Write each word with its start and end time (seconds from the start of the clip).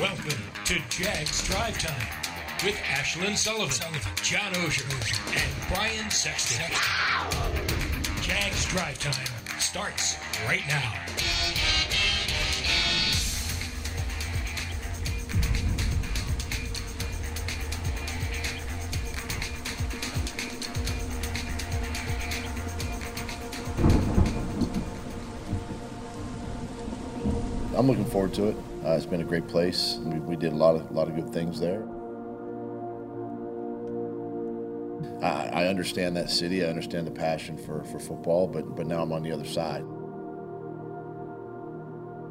Welcome 0.00 0.38
to 0.66 0.78
Jags 0.90 1.42
Drive 1.48 1.76
Time 1.76 2.06
with 2.64 2.76
Ashlyn 2.76 3.36
Sullivan, 3.36 4.00
John 4.22 4.52
Oehser, 4.52 4.86
and 5.34 5.74
Brian 5.74 6.08
Sexton. 6.08 6.64
Jags 8.22 8.66
Drive 8.66 9.00
Time 9.00 9.58
starts 9.58 10.16
right 10.46 10.62
now. 10.68 11.67
I'm 27.78 27.86
looking 27.86 28.04
forward 28.04 28.34
to 28.34 28.48
it. 28.48 28.56
Uh, 28.84 28.94
it's 28.96 29.06
been 29.06 29.20
a 29.20 29.24
great 29.24 29.46
place. 29.46 30.00
We, 30.02 30.18
we 30.18 30.36
did 30.36 30.52
a 30.52 30.56
lot 30.56 30.74
of 30.74 30.90
a 30.90 30.92
lot 30.92 31.06
of 31.06 31.14
good 31.14 31.30
things 31.32 31.60
there. 31.60 31.86
I, 35.22 35.62
I 35.62 35.66
understand 35.68 36.16
that 36.16 36.28
city. 36.28 36.64
I 36.64 36.68
understand 36.68 37.06
the 37.06 37.12
passion 37.12 37.56
for, 37.56 37.84
for 37.84 38.00
football, 38.00 38.48
but 38.48 38.74
but 38.74 38.88
now 38.88 39.00
I'm 39.00 39.12
on 39.12 39.22
the 39.22 39.30
other 39.30 39.44
side. 39.44 39.84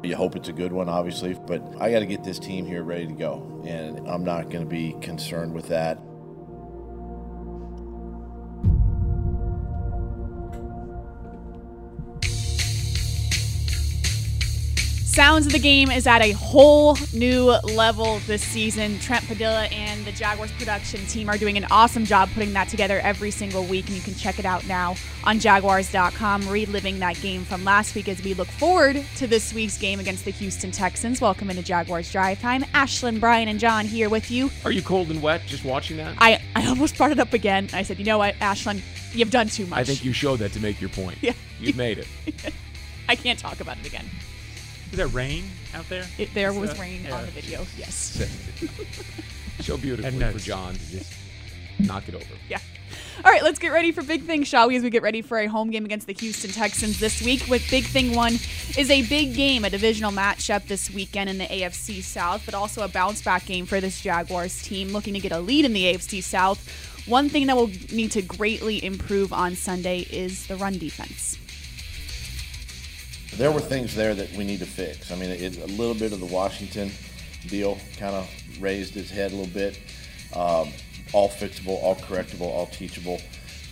You 0.02 0.16
hope 0.16 0.36
it's 0.36 0.48
a 0.48 0.52
good 0.52 0.70
one, 0.70 0.90
obviously, 0.90 1.32
but 1.46 1.62
I 1.80 1.90
got 1.90 2.00
to 2.00 2.06
get 2.06 2.22
this 2.22 2.38
team 2.38 2.66
here 2.66 2.82
ready 2.82 3.06
to 3.06 3.14
go, 3.14 3.62
and 3.66 4.06
I'm 4.06 4.24
not 4.24 4.50
going 4.50 4.64
to 4.64 4.70
be 4.70 4.96
concerned 5.00 5.54
with 5.54 5.68
that. 5.68 5.98
Sounds 15.18 15.46
of 15.46 15.52
the 15.52 15.58
game 15.58 15.90
is 15.90 16.06
at 16.06 16.22
a 16.22 16.30
whole 16.30 16.96
new 17.12 17.46
level 17.74 18.20
this 18.28 18.40
season. 18.40 19.00
Trent 19.00 19.26
Padilla 19.26 19.64
and 19.64 20.04
the 20.04 20.12
Jaguars 20.12 20.52
production 20.52 21.04
team 21.06 21.28
are 21.28 21.36
doing 21.36 21.56
an 21.56 21.66
awesome 21.72 22.04
job 22.04 22.28
putting 22.34 22.52
that 22.52 22.68
together 22.68 23.00
every 23.00 23.32
single 23.32 23.64
week, 23.64 23.88
and 23.88 23.96
you 23.96 24.00
can 24.00 24.14
check 24.14 24.38
it 24.38 24.44
out 24.44 24.64
now 24.68 24.94
on 25.24 25.40
Jaguars.com, 25.40 26.48
reliving 26.48 27.00
that 27.00 27.20
game 27.20 27.44
from 27.44 27.64
last 27.64 27.96
week 27.96 28.06
as 28.06 28.22
we 28.22 28.32
look 28.32 28.46
forward 28.46 29.04
to 29.16 29.26
this 29.26 29.52
week's 29.52 29.76
game 29.76 29.98
against 29.98 30.24
the 30.24 30.30
Houston 30.30 30.70
Texans. 30.70 31.20
Welcome 31.20 31.50
into 31.50 31.64
Jaguars 31.64 32.12
Drive 32.12 32.40
Time. 32.40 32.62
Ashlyn, 32.66 33.18
Brian, 33.18 33.48
and 33.48 33.58
John 33.58 33.86
here 33.86 34.08
with 34.08 34.30
you. 34.30 34.52
Are 34.64 34.70
you 34.70 34.82
cold 34.82 35.10
and 35.10 35.20
wet 35.20 35.42
just 35.46 35.64
watching 35.64 35.96
that? 35.96 36.14
I, 36.18 36.40
I 36.54 36.68
almost 36.68 36.96
brought 36.96 37.10
it 37.10 37.18
up 37.18 37.32
again. 37.32 37.68
I 37.72 37.82
said, 37.82 37.98
you 37.98 38.04
know 38.04 38.18
what, 38.18 38.36
Ashlyn, 38.36 38.80
you've 39.12 39.32
done 39.32 39.48
too 39.48 39.66
much. 39.66 39.80
I 39.80 39.82
think 39.82 40.04
you 40.04 40.12
showed 40.12 40.38
that 40.38 40.52
to 40.52 40.60
make 40.60 40.80
your 40.80 40.90
point. 40.90 41.18
Yeah. 41.20 41.32
You've 41.58 41.76
made 41.76 41.98
it. 41.98 42.06
I 43.08 43.16
can't 43.16 43.36
talk 43.36 43.58
about 43.58 43.78
it 43.78 43.86
again. 43.88 44.08
Is 44.90 44.96
there 44.96 45.06
rain 45.08 45.44
out 45.74 45.88
there? 45.88 46.06
It, 46.18 46.32
there 46.34 46.50
Is 46.50 46.56
was 46.56 46.70
that- 46.70 46.78
rain 46.80 47.04
yeah. 47.04 47.14
on 47.14 47.26
the 47.26 47.30
video. 47.32 47.66
Yes. 47.76 48.24
so 49.60 49.76
beautifully 49.76 50.18
for. 50.32 50.38
John 50.38 50.74
to 50.74 50.90
just 50.90 51.12
knock 51.80 52.08
it 52.08 52.14
over. 52.14 52.24
Yeah. 52.48 52.58
All 53.24 53.30
right, 53.30 53.42
let's 53.42 53.58
get 53.58 53.72
ready 53.72 53.92
for 53.92 54.02
big 54.02 54.22
things, 54.22 54.48
shall 54.48 54.68
we? 54.68 54.76
As 54.76 54.82
we 54.82 54.90
get 54.90 55.02
ready 55.02 55.22
for 55.22 55.38
a 55.38 55.46
home 55.46 55.70
game 55.70 55.84
against 55.84 56.06
the 56.06 56.14
Houston 56.14 56.50
Texans 56.50 56.98
this 57.00 57.20
week. 57.20 57.46
With 57.48 57.68
big 57.70 57.84
thing 57.84 58.14
one 58.14 58.34
is 58.78 58.90
a 58.90 59.02
big 59.08 59.34
game, 59.34 59.64
a 59.64 59.70
divisional 59.70 60.12
matchup 60.12 60.66
this 60.68 60.88
weekend 60.90 61.28
in 61.28 61.36
the 61.38 61.44
AFC 61.44 62.02
South, 62.02 62.42
but 62.46 62.54
also 62.54 62.82
a 62.82 62.88
bounce 62.88 63.20
back 63.20 63.44
game 63.44 63.66
for 63.66 63.80
this 63.80 64.00
Jaguars 64.00 64.62
team 64.62 64.88
looking 64.92 65.14
to 65.14 65.20
get 65.20 65.32
a 65.32 65.38
lead 65.40 65.64
in 65.64 65.72
the 65.72 65.84
AFC 65.84 66.22
South. 66.22 66.66
One 67.06 67.28
thing 67.28 67.46
that 67.48 67.56
will 67.56 67.70
need 67.92 68.12
to 68.12 68.22
greatly 68.22 68.82
improve 68.84 69.32
on 69.32 69.54
Sunday 69.56 70.00
is 70.10 70.46
the 70.46 70.56
run 70.56 70.78
defense. 70.78 71.36
There 73.38 73.52
were 73.52 73.60
things 73.60 73.94
there 73.94 74.16
that 74.16 74.32
we 74.32 74.42
need 74.42 74.58
to 74.58 74.66
fix. 74.66 75.12
I 75.12 75.14
mean, 75.14 75.30
it, 75.30 75.58
a 75.58 75.66
little 75.66 75.94
bit 75.94 76.12
of 76.12 76.18
the 76.18 76.26
Washington 76.26 76.90
deal 77.46 77.78
kind 77.96 78.16
of 78.16 78.28
raised 78.60 78.96
its 78.96 79.10
head 79.10 79.30
a 79.30 79.36
little 79.36 79.54
bit. 79.54 79.78
Um, 80.34 80.72
all 81.12 81.28
fixable, 81.28 81.80
all 81.80 81.94
correctable, 81.94 82.48
all 82.48 82.66
teachable. 82.66 83.20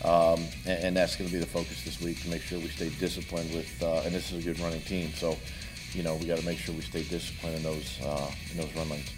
Um, 0.04 0.44
and, 0.66 0.84
and 0.84 0.96
that's 0.96 1.16
going 1.16 1.28
to 1.28 1.34
be 1.34 1.40
the 1.40 1.46
focus 1.46 1.82
this 1.82 2.00
week 2.00 2.22
to 2.22 2.28
make 2.28 2.42
sure 2.42 2.60
we 2.60 2.68
stay 2.68 2.90
disciplined 3.00 3.52
with, 3.52 3.82
uh, 3.82 4.02
and 4.04 4.14
this 4.14 4.30
is 4.30 4.46
a 4.46 4.52
good 4.52 4.60
running 4.60 4.82
team. 4.82 5.10
So, 5.16 5.36
you 5.94 6.04
know, 6.04 6.14
we 6.14 6.26
got 6.26 6.38
to 6.38 6.46
make 6.46 6.58
sure 6.58 6.72
we 6.72 6.82
stay 6.82 7.02
disciplined 7.02 7.56
in 7.56 7.62
those, 7.64 8.00
uh, 8.04 8.30
in 8.52 8.58
those 8.58 8.72
run 8.76 8.88
lanes. 8.88 9.10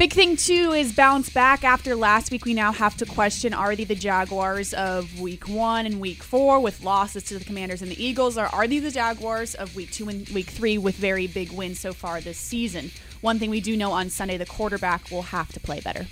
Big 0.00 0.14
thing 0.14 0.34
too 0.34 0.72
is 0.72 0.94
bounce 0.94 1.28
back 1.28 1.62
after 1.62 1.94
last 1.94 2.30
week. 2.30 2.46
We 2.46 2.54
now 2.54 2.72
have 2.72 2.96
to 2.96 3.04
question: 3.04 3.52
Are 3.52 3.76
they 3.76 3.84
the 3.84 3.94
Jaguars 3.94 4.72
of 4.72 5.20
Week 5.20 5.46
One 5.46 5.84
and 5.84 6.00
Week 6.00 6.22
Four 6.22 6.58
with 6.60 6.82
losses 6.82 7.22
to 7.24 7.38
the 7.38 7.44
Commanders 7.44 7.82
and 7.82 7.90
the 7.90 8.02
Eagles, 8.02 8.38
or 8.38 8.46
are 8.46 8.66
they 8.66 8.78
the 8.78 8.90
Jaguars 8.90 9.54
of 9.54 9.76
Week 9.76 9.92
Two 9.92 10.08
and 10.08 10.26
Week 10.30 10.46
Three 10.46 10.78
with 10.78 10.94
very 10.96 11.26
big 11.26 11.52
wins 11.52 11.80
so 11.80 11.92
far 11.92 12.22
this 12.22 12.38
season? 12.38 12.90
One 13.20 13.38
thing 13.38 13.50
we 13.50 13.60
do 13.60 13.76
know 13.76 13.92
on 13.92 14.08
Sunday: 14.08 14.38
the 14.38 14.46
quarterback 14.46 15.10
will 15.10 15.20
have 15.20 15.52
to 15.52 15.60
play 15.60 15.80
better. 15.80 16.06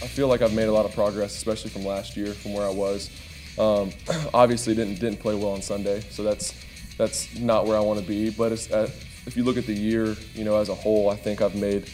I 0.00 0.06
feel 0.06 0.28
like 0.28 0.40
I've 0.40 0.54
made 0.54 0.68
a 0.68 0.72
lot 0.72 0.86
of 0.86 0.94
progress, 0.94 1.36
especially 1.36 1.68
from 1.68 1.84
last 1.84 2.16
year, 2.16 2.32
from 2.32 2.54
where 2.54 2.66
I 2.66 2.70
was. 2.70 3.10
Um, 3.58 3.90
obviously, 4.32 4.74
didn't 4.74 4.98
didn't 4.98 5.20
play 5.20 5.34
well 5.34 5.52
on 5.52 5.60
Sunday, 5.60 6.00
so 6.08 6.22
that's 6.22 6.54
that's 6.96 7.38
not 7.38 7.66
where 7.66 7.76
I 7.76 7.80
want 7.80 8.00
to 8.00 8.06
be. 8.06 8.30
But 8.30 8.52
uh, 8.72 8.86
if 9.26 9.36
you 9.36 9.44
look 9.44 9.56
at 9.56 9.66
the 9.66 9.74
year, 9.74 10.16
you 10.34 10.44
know, 10.44 10.56
as 10.56 10.68
a 10.68 10.74
whole, 10.74 11.10
I 11.10 11.16
think 11.16 11.42
I've 11.42 11.54
made, 11.54 11.90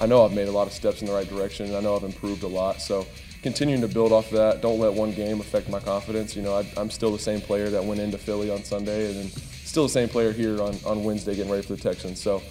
I 0.00 0.06
know 0.06 0.24
I've 0.24 0.32
made 0.32 0.48
a 0.48 0.52
lot 0.52 0.66
of 0.66 0.72
steps 0.72 1.02
in 1.02 1.06
the 1.06 1.12
right 1.12 1.28
direction, 1.28 1.66
and 1.66 1.76
I 1.76 1.80
know 1.80 1.94
I've 1.94 2.04
improved 2.04 2.42
a 2.42 2.48
lot. 2.48 2.80
So 2.80 3.06
continuing 3.42 3.82
to 3.82 3.88
build 3.88 4.12
off 4.12 4.26
of 4.26 4.38
that, 4.38 4.62
don't 4.62 4.78
let 4.78 4.92
one 4.92 5.12
game 5.12 5.40
affect 5.40 5.68
my 5.68 5.80
confidence. 5.80 6.34
You 6.34 6.42
know, 6.42 6.54
I, 6.56 6.66
I'm 6.76 6.90
still 6.90 7.12
the 7.12 7.18
same 7.18 7.40
player 7.40 7.68
that 7.70 7.84
went 7.84 8.00
into 8.00 8.18
Philly 8.18 8.50
on 8.50 8.64
Sunday, 8.64 9.10
and 9.10 9.16
then 9.16 9.26
still 9.28 9.82
the 9.84 9.90
same 9.90 10.08
player 10.08 10.32
here 10.32 10.60
on, 10.62 10.74
on 10.86 11.04
Wednesday 11.04 11.34
getting 11.34 11.52
ready 11.52 11.66
for 11.66 11.74
the 11.76 11.82
Texans. 11.82 12.20
So 12.20 12.42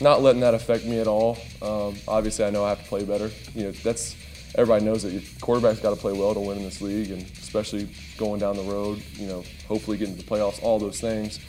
not 0.00 0.22
letting 0.22 0.40
that 0.40 0.54
affect 0.54 0.84
me 0.84 1.00
at 1.00 1.06
all. 1.08 1.38
Um, 1.60 1.96
obviously, 2.06 2.44
I 2.44 2.50
know 2.50 2.64
I 2.64 2.70
have 2.70 2.82
to 2.82 2.88
play 2.88 3.04
better. 3.04 3.30
You 3.54 3.64
know, 3.64 3.70
that's 3.72 4.16
everybody 4.54 4.84
knows 4.84 5.02
that 5.02 5.12
your 5.12 5.22
quarterback's 5.40 5.80
got 5.80 5.90
to 5.90 5.96
play 5.96 6.12
well 6.12 6.34
to 6.34 6.40
win 6.40 6.58
in 6.58 6.64
this 6.64 6.80
league, 6.80 7.10
and 7.10 7.22
especially 7.22 7.88
going 8.16 8.38
down 8.38 8.56
the 8.56 8.62
road. 8.62 9.02
You 9.14 9.26
know, 9.26 9.44
hopefully 9.66 9.96
getting 9.96 10.16
to 10.16 10.22
the 10.22 10.28
playoffs, 10.28 10.62
all 10.62 10.78
those 10.78 11.00
things. 11.00 11.40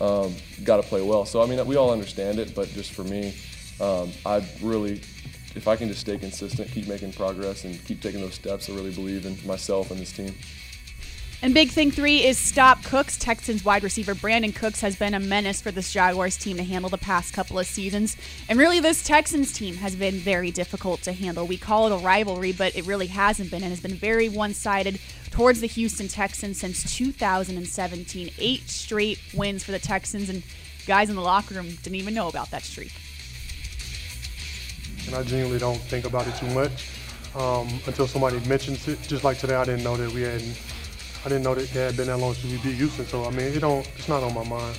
Um, 0.00 0.34
got 0.64 0.78
to 0.78 0.82
play 0.82 1.02
well. 1.02 1.26
So 1.26 1.42
I 1.42 1.46
mean, 1.46 1.64
we 1.66 1.76
all 1.76 1.90
understand 1.90 2.38
it, 2.38 2.54
but 2.54 2.68
just 2.68 2.92
for 2.92 3.04
me, 3.04 3.34
um, 3.80 4.12
I 4.26 4.44
really, 4.62 5.00
if 5.54 5.68
I 5.68 5.76
can 5.76 5.88
just 5.88 6.00
stay 6.00 6.18
consistent, 6.18 6.70
keep 6.70 6.86
making 6.86 7.12
progress, 7.12 7.64
and 7.64 7.82
keep 7.84 8.00
taking 8.00 8.20
those 8.20 8.34
steps, 8.34 8.68
I 8.68 8.74
really 8.74 8.92
believe 8.92 9.26
in 9.26 9.38
myself 9.46 9.90
and 9.90 10.00
this 10.00 10.12
team. 10.12 10.34
And 11.42 11.54
big 11.54 11.70
thing 11.70 11.90
three 11.90 12.22
is 12.22 12.38
stop 12.38 12.84
Cooks. 12.84 13.16
Texans 13.16 13.64
wide 13.64 13.82
receiver 13.82 14.14
Brandin 14.14 14.54
Cooks 14.54 14.82
has 14.82 14.96
been 14.96 15.14
a 15.14 15.20
menace 15.20 15.62
for 15.62 15.70
this 15.70 15.90
Jaguars 15.90 16.36
team 16.36 16.58
to 16.58 16.62
handle 16.62 16.90
the 16.90 16.98
past 16.98 17.32
couple 17.32 17.58
of 17.58 17.66
seasons. 17.66 18.18
And 18.50 18.58
really, 18.58 18.78
this 18.78 19.02
Texans 19.02 19.50
team 19.50 19.76
has 19.76 19.96
been 19.96 20.16
very 20.16 20.50
difficult 20.50 21.00
to 21.02 21.14
handle. 21.14 21.46
We 21.46 21.56
call 21.56 21.86
it 21.86 21.98
a 21.98 22.04
rivalry, 22.04 22.52
but 22.52 22.76
it 22.76 22.86
really 22.86 23.06
hasn't 23.06 23.50
been 23.50 23.62
and 23.62 23.70
has 23.70 23.80
been 23.80 23.94
very 23.94 24.28
one 24.28 24.52
sided 24.52 25.00
towards 25.30 25.62
the 25.62 25.66
Houston 25.66 26.08
Texans 26.08 26.60
since 26.60 26.94
2017. 26.94 28.32
Eight 28.38 28.68
straight 28.68 29.18
wins 29.32 29.64
for 29.64 29.72
the 29.72 29.78
Texans, 29.78 30.28
and 30.28 30.42
guys 30.86 31.08
in 31.08 31.16
the 31.16 31.22
locker 31.22 31.54
room 31.54 31.70
didn't 31.82 31.94
even 31.94 32.12
know 32.12 32.28
about 32.28 32.50
that 32.50 32.64
streak. 32.64 32.92
And 35.10 35.18
I 35.18 35.28
genuinely 35.28 35.58
don't 35.58 35.78
think 35.78 36.04
about 36.06 36.26
it 36.28 36.36
too 36.36 36.46
much 36.54 36.88
um, 37.34 37.68
until 37.86 38.06
somebody 38.06 38.38
mentions 38.48 38.86
it. 38.86 39.00
Just 39.02 39.24
like 39.24 39.38
today, 39.38 39.56
I 39.56 39.64
didn't 39.64 39.82
know 39.82 39.96
that 39.96 40.12
we 40.12 40.22
hadn't 40.22 40.60
I 41.24 41.28
didn't 41.28 41.42
know 41.42 41.54
that 41.54 41.68
they 41.70 41.80
had 41.80 41.96
been 41.96 42.06
that 42.06 42.18
long 42.18 42.34
since 42.34 42.52
we 42.52 42.70
beat 42.70 42.76
Houston. 42.76 43.06
So 43.06 43.24
I 43.24 43.30
mean, 43.30 43.46
it 43.46 43.60
don't. 43.60 43.86
It's 43.96 44.08
not 44.08 44.22
on 44.22 44.34
my 44.34 44.44
mind. 44.44 44.78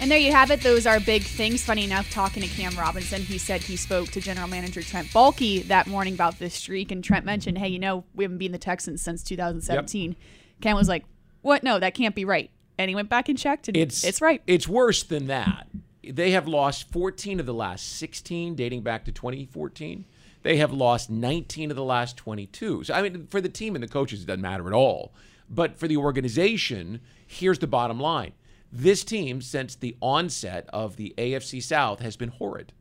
And 0.00 0.10
there 0.10 0.18
you 0.18 0.32
have 0.32 0.50
it. 0.50 0.62
Those 0.62 0.84
are 0.84 0.98
big 0.98 1.22
things. 1.22 1.62
Funny 1.62 1.84
enough, 1.84 2.10
talking 2.10 2.42
to 2.42 2.48
Cam 2.48 2.76
Robinson, 2.76 3.22
he 3.22 3.38
said 3.38 3.62
he 3.62 3.76
spoke 3.76 4.08
to 4.08 4.20
general 4.20 4.48
manager 4.48 4.82
Trent 4.82 5.06
Baalke 5.08 5.64
that 5.68 5.86
morning 5.86 6.14
about 6.14 6.40
this 6.40 6.54
streak. 6.54 6.90
And 6.90 7.04
Trent 7.04 7.24
mentioned, 7.24 7.58
hey, 7.58 7.68
you 7.68 7.78
know, 7.78 8.02
we 8.12 8.24
haven't 8.24 8.38
beaten 8.38 8.50
the 8.50 8.58
Texans 8.58 9.00
since 9.00 9.22
2017. 9.22 10.16
Cam 10.60 10.74
was 10.74 10.88
like, 10.88 11.04
what? 11.42 11.62
No, 11.62 11.78
that 11.78 11.94
can't 11.94 12.16
be 12.16 12.24
right. 12.24 12.50
And 12.78 12.88
he 12.88 12.96
went 12.96 13.10
back 13.10 13.28
and 13.28 13.38
checked, 13.38 13.68
and 13.68 13.76
It's 13.76 14.02
it's 14.02 14.20
right. 14.20 14.42
It's 14.48 14.66
worse 14.66 15.04
than 15.04 15.26
that. 15.26 15.68
They 16.04 16.32
have 16.32 16.48
lost 16.48 16.90
14 16.90 17.40
of 17.40 17.46
the 17.46 17.54
last 17.54 17.96
16, 17.96 18.54
dating 18.54 18.82
back 18.82 19.04
to 19.04 19.12
2014. 19.12 20.04
They 20.42 20.56
have 20.56 20.72
lost 20.72 21.10
19 21.10 21.70
of 21.70 21.76
the 21.76 21.84
last 21.84 22.16
22. 22.16 22.84
So 22.84 22.94
I 22.94 23.02
mean, 23.02 23.26
for 23.28 23.40
the 23.40 23.48
team 23.48 23.76
and 23.76 23.82
the 23.82 23.88
coaches, 23.88 24.22
it 24.22 24.26
doesn't 24.26 24.40
matter 24.40 24.66
at 24.66 24.72
all. 24.72 25.12
But 25.48 25.76
for 25.78 25.86
the 25.86 25.96
organization, 25.96 27.00
here's 27.26 27.60
the 27.60 27.66
bottom 27.66 28.00
line: 28.00 28.32
this 28.72 29.04
team, 29.04 29.40
since 29.40 29.76
the 29.76 29.96
onset 30.00 30.68
of 30.72 30.96
the 30.96 31.14
AFC 31.18 31.62
South, 31.62 32.00
has 32.00 32.16
been 32.16 32.30
horrid. 32.30 32.72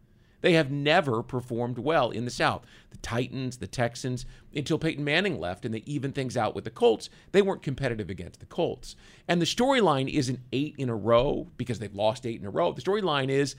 They 0.42 0.54
have 0.54 0.72
never 0.72 1.24
performed 1.24 1.78
well 1.78 2.10
in 2.10 2.26
the 2.26 2.32
South. 2.32 2.66
The 2.90 2.98
Titans, 2.98 3.58
the 3.58 3.68
Texans, 3.68 4.26
until 4.56 4.80
Peyton 4.80 5.04
Manning 5.04 5.40
left 5.40 5.66
and 5.66 5.74
they 5.74 5.84
evened 5.86 6.16
things 6.16 6.36
out 6.36 6.56
with 6.56 6.64
the 6.64 6.72
Colts, 6.72 7.10
they 7.32 7.42
weren't 7.42 7.62
competitive 7.62 8.10
against 8.10 8.40
the 8.40 8.46
Colts. 8.48 8.96
And 9.28 9.42
the 9.42 9.46
storyline 9.46 10.12
isn't 10.12 10.40
eight 10.52 10.76
in 10.78 10.90
a 10.90 10.96
row 10.96 11.48
because 11.58 11.80
they've 11.80 11.94
lost 11.94 12.26
eight 12.26 12.40
in 12.40 12.48
a 12.48 12.50
row. 12.50 12.74
The 12.74 12.82
storyline 12.82 13.30
is 13.30 13.56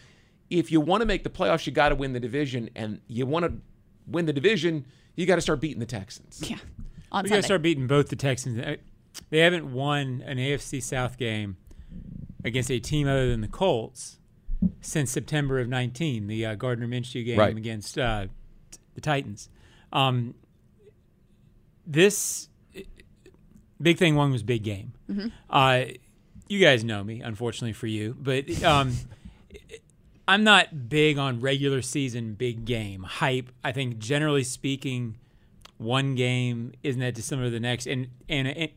if 0.50 0.70
you 0.70 0.81
want 0.81 1.00
to 1.00 1.06
make 1.06 1.25
the 1.25 1.31
playoffs, 1.31 1.67
you 1.67 1.73
got 1.73 1.90
to 1.90 1.94
win 1.94 2.12
the 2.12 2.20
division. 2.20 2.69
And 2.75 3.00
you 3.06 3.26
want 3.26 3.46
to 3.46 3.55
win 4.06 4.26
the 4.26 4.32
division, 4.32 4.87
you 5.14 5.25
got 5.26 5.37
to 5.37 5.40
start 5.40 5.61
beating 5.61 5.81
the 5.81 5.87
Texans. 5.87 6.43
Yeah. 6.49 6.58
On 7.12 7.25
We 7.25 7.31
got 7.31 7.37
to 7.37 7.43
start 7.43 7.62
beating 7.62 7.87
both 7.87 8.08
the 8.08 8.17
Texans. 8.17 8.78
They 9.31 9.38
haven't 9.38 9.73
won 9.73 10.23
an 10.26 10.38
AFC 10.38 10.82
South 10.82 11.19
game 11.19 11.56
against 12.44 12.70
a 12.70 12.81
team 12.81 13.06
other 13.06 13.31
than 13.31 13.40
the 13.40 13.49
Colts 13.49 14.19
since 14.82 15.11
September 15.11 15.58
of 15.61 15.69
19, 15.69 16.26
the 16.26 16.44
uh, 16.44 16.55
Gardner 16.56 16.87
Minshew 16.87 17.25
game 17.25 17.38
Right. 17.38 17.56
against 17.56 17.96
uh, 17.96 18.26
the 18.94 19.00
Titans. 19.00 19.49
Um, 19.93 20.34
this 21.87 22.49
big 23.81 23.99
thing 23.99 24.14
one 24.14 24.31
was 24.32 24.43
big 24.43 24.62
game. 24.62 24.93
Uh, 25.50 25.84
you 26.49 26.58
guys 26.61 26.84
know 26.84 27.02
me, 27.02 27.20
unfortunately 27.20 27.73
for 27.73 27.87
you, 27.87 28.17
but 28.19 28.62
um, 28.62 28.93
I'm 30.29 30.44
not 30.44 30.88
big 30.88 31.19
on 31.19 31.40
regular 31.40 31.82
season 31.82 32.35
big 32.35 32.64
game 32.64 33.02
hype. 33.02 33.50
I 33.64 33.73
think 33.73 33.99
generally 33.99 34.44
speaking, 34.44 35.17
one 35.78 36.14
game 36.14 36.73
isn't 36.82 37.00
that 37.00 37.14
dissimilar 37.14 37.46
to 37.49 37.50
the 37.50 37.61
next, 37.61 37.87
and 37.87 38.08
and 38.28 38.49
and, 38.49 38.70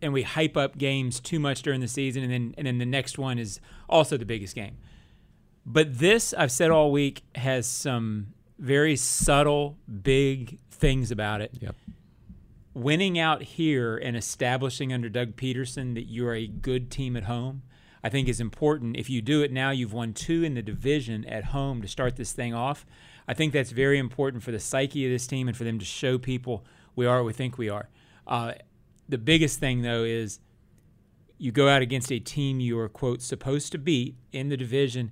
and 0.00 0.12
we 0.12 0.22
hype 0.22 0.56
up 0.56 0.76
games 0.78 1.20
too 1.20 1.38
much 1.38 1.62
during 1.62 1.80
the 1.80 1.88
season, 1.88 2.22
and 2.22 2.32
then 2.32 2.54
and 2.58 2.66
then 2.66 2.78
the 2.78 2.86
next 2.86 3.18
one 3.18 3.38
is 3.38 3.60
also 3.88 4.16
the 4.16 4.24
biggest 4.26 4.54
game. 4.54 4.76
But 5.64 5.98
this, 5.98 6.34
I've 6.34 6.52
said 6.52 6.70
all 6.70 6.90
week, 6.90 7.22
has 7.34 7.66
some 7.66 8.28
very 8.58 8.96
subtle, 8.96 9.78
big 10.02 10.58
things 10.70 11.10
about 11.10 11.40
it. 11.40 11.52
Yep. 11.60 11.76
Winning 12.74 13.18
out 13.18 13.42
here 13.42 13.96
and 13.96 14.16
establishing 14.16 14.92
under 14.92 15.08
Doug 15.08 15.36
Pederson 15.36 15.94
that 15.94 16.04
you're 16.04 16.34
a 16.34 16.46
good 16.46 16.90
team 16.90 17.16
at 17.16 17.24
home, 17.24 17.62
I 18.02 18.08
think 18.08 18.28
is 18.28 18.40
important. 18.40 18.96
If 18.96 19.10
you 19.10 19.20
do 19.20 19.42
it 19.42 19.52
now, 19.52 19.70
you've 19.70 19.92
won 19.92 20.12
two 20.12 20.42
in 20.42 20.54
the 20.54 20.62
division 20.62 21.24
at 21.26 21.44
home 21.46 21.82
to 21.82 21.88
start 21.88 22.16
this 22.16 22.32
thing 22.32 22.54
off. 22.54 22.86
I 23.28 23.34
think 23.34 23.52
that's 23.52 23.70
very 23.70 23.98
important 23.98 24.42
for 24.42 24.50
the 24.50 24.58
psyche 24.58 25.04
of 25.06 25.12
this 25.12 25.26
team 25.26 25.48
and 25.48 25.56
for 25.56 25.64
them 25.64 25.78
to 25.78 25.84
show 25.84 26.18
people 26.18 26.64
we 26.96 27.06
are 27.06 27.18
what 27.18 27.26
we 27.26 27.32
think 27.32 27.58
we 27.58 27.68
are. 27.68 27.88
Uh, 28.26 28.54
the 29.08 29.18
biggest 29.18 29.60
thing, 29.60 29.82
though, 29.82 30.04
is 30.04 30.40
you 31.38 31.52
go 31.52 31.68
out 31.68 31.82
against 31.82 32.10
a 32.10 32.18
team 32.18 32.60
you 32.60 32.78
are, 32.78 32.88
quote, 32.88 33.22
supposed 33.22 33.72
to 33.72 33.78
beat 33.78 34.16
in 34.32 34.48
the 34.48 34.56
division. 34.56 35.10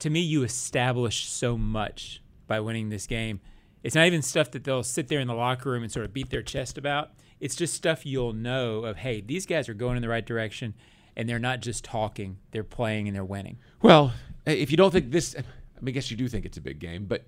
To 0.00 0.10
me, 0.10 0.20
you 0.20 0.42
establish 0.42 1.26
so 1.26 1.56
much 1.56 2.22
by 2.46 2.60
winning 2.60 2.88
this 2.88 3.06
game. 3.06 3.40
It's 3.82 3.94
not 3.94 4.06
even 4.06 4.22
stuff 4.22 4.50
that 4.52 4.64
they'll 4.64 4.82
sit 4.82 5.08
there 5.08 5.20
in 5.20 5.28
the 5.28 5.34
locker 5.34 5.70
room 5.70 5.82
and 5.82 5.92
sort 5.92 6.04
of 6.04 6.12
beat 6.12 6.30
their 6.30 6.42
chest 6.42 6.76
about. 6.76 7.10
It's 7.40 7.54
just 7.54 7.74
stuff 7.74 8.04
you'll 8.04 8.32
know 8.32 8.84
of, 8.84 8.96
hey, 8.96 9.20
these 9.20 9.46
guys 9.46 9.68
are 9.68 9.74
going 9.74 9.96
in 9.96 10.02
the 10.02 10.08
right 10.08 10.24
direction 10.24 10.74
and 11.16 11.28
they're 11.28 11.38
not 11.38 11.60
just 11.60 11.84
talking, 11.84 12.38
they're 12.50 12.64
playing 12.64 13.08
and 13.08 13.14
they're 13.14 13.24
winning. 13.24 13.58
Well, 13.82 14.12
if 14.44 14.70
you 14.70 14.76
don't 14.76 14.90
think 14.90 15.10
this, 15.10 15.34
I, 15.36 15.40
mean, 15.80 15.88
I 15.88 15.90
guess 15.92 16.10
you 16.10 16.16
do 16.16 16.28
think 16.28 16.44
it's 16.44 16.58
a 16.58 16.60
big 16.60 16.78
game, 16.78 17.06
but 17.06 17.24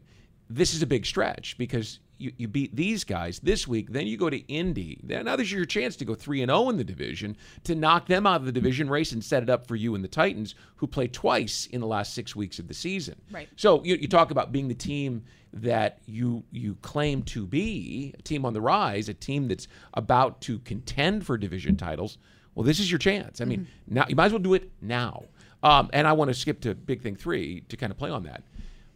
this 0.50 0.74
is 0.74 0.82
a 0.82 0.86
big 0.86 1.04
stretch 1.04 1.56
because 1.58 2.00
you, 2.18 2.32
you 2.36 2.48
beat 2.48 2.74
these 2.74 3.04
guys 3.04 3.38
this 3.40 3.68
week, 3.68 3.92
then 3.92 4.06
you 4.06 4.16
go 4.16 4.28
to 4.28 4.38
Indy. 4.48 5.00
Then 5.02 5.24
now 5.26 5.36
there's 5.36 5.52
your 5.52 5.64
chance 5.64 5.96
to 5.96 6.04
go 6.04 6.14
three 6.14 6.42
and 6.42 6.50
zero 6.50 6.68
in 6.68 6.76
the 6.76 6.84
division 6.84 7.36
to 7.64 7.74
knock 7.74 8.06
them 8.06 8.26
out 8.26 8.40
of 8.40 8.46
the 8.46 8.52
division 8.52 8.88
race 8.90 9.12
and 9.12 9.24
set 9.24 9.42
it 9.42 9.50
up 9.50 9.66
for 9.66 9.76
you 9.76 9.94
and 9.94 10.02
the 10.02 10.08
Titans, 10.08 10.54
who 10.76 10.86
play 10.86 11.06
twice 11.06 11.66
in 11.66 11.80
the 11.80 11.86
last 11.86 12.14
six 12.14 12.34
weeks 12.34 12.58
of 12.58 12.68
the 12.68 12.74
season. 12.74 13.14
Right. 13.30 13.48
So 13.56 13.82
you, 13.84 13.96
you 13.96 14.08
talk 14.08 14.30
about 14.30 14.52
being 14.52 14.68
the 14.68 14.74
team 14.74 15.22
that 15.52 16.00
you 16.06 16.44
you 16.50 16.76
claim 16.82 17.22
to 17.22 17.46
be, 17.46 18.14
a 18.18 18.22
team 18.22 18.44
on 18.44 18.52
the 18.52 18.60
rise, 18.60 19.08
a 19.08 19.14
team 19.14 19.48
that's 19.48 19.68
about 19.94 20.40
to 20.42 20.58
contend 20.60 21.24
for 21.24 21.38
division 21.38 21.76
titles. 21.76 22.18
Well, 22.54 22.64
this 22.64 22.80
is 22.80 22.90
your 22.90 22.98
chance. 22.98 23.40
I 23.40 23.44
mean, 23.44 23.68
now 23.86 24.04
you 24.08 24.16
might 24.16 24.26
as 24.26 24.32
well 24.32 24.40
do 24.40 24.54
it 24.54 24.70
now. 24.82 25.24
Um, 25.62 25.90
and 25.92 26.06
I 26.06 26.12
want 26.12 26.28
to 26.28 26.34
skip 26.34 26.60
to 26.62 26.74
big 26.74 27.02
thing 27.02 27.16
three 27.16 27.62
to 27.68 27.76
kind 27.76 27.90
of 27.90 27.98
play 27.98 28.10
on 28.10 28.24
that. 28.24 28.42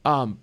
Um, 0.04 0.38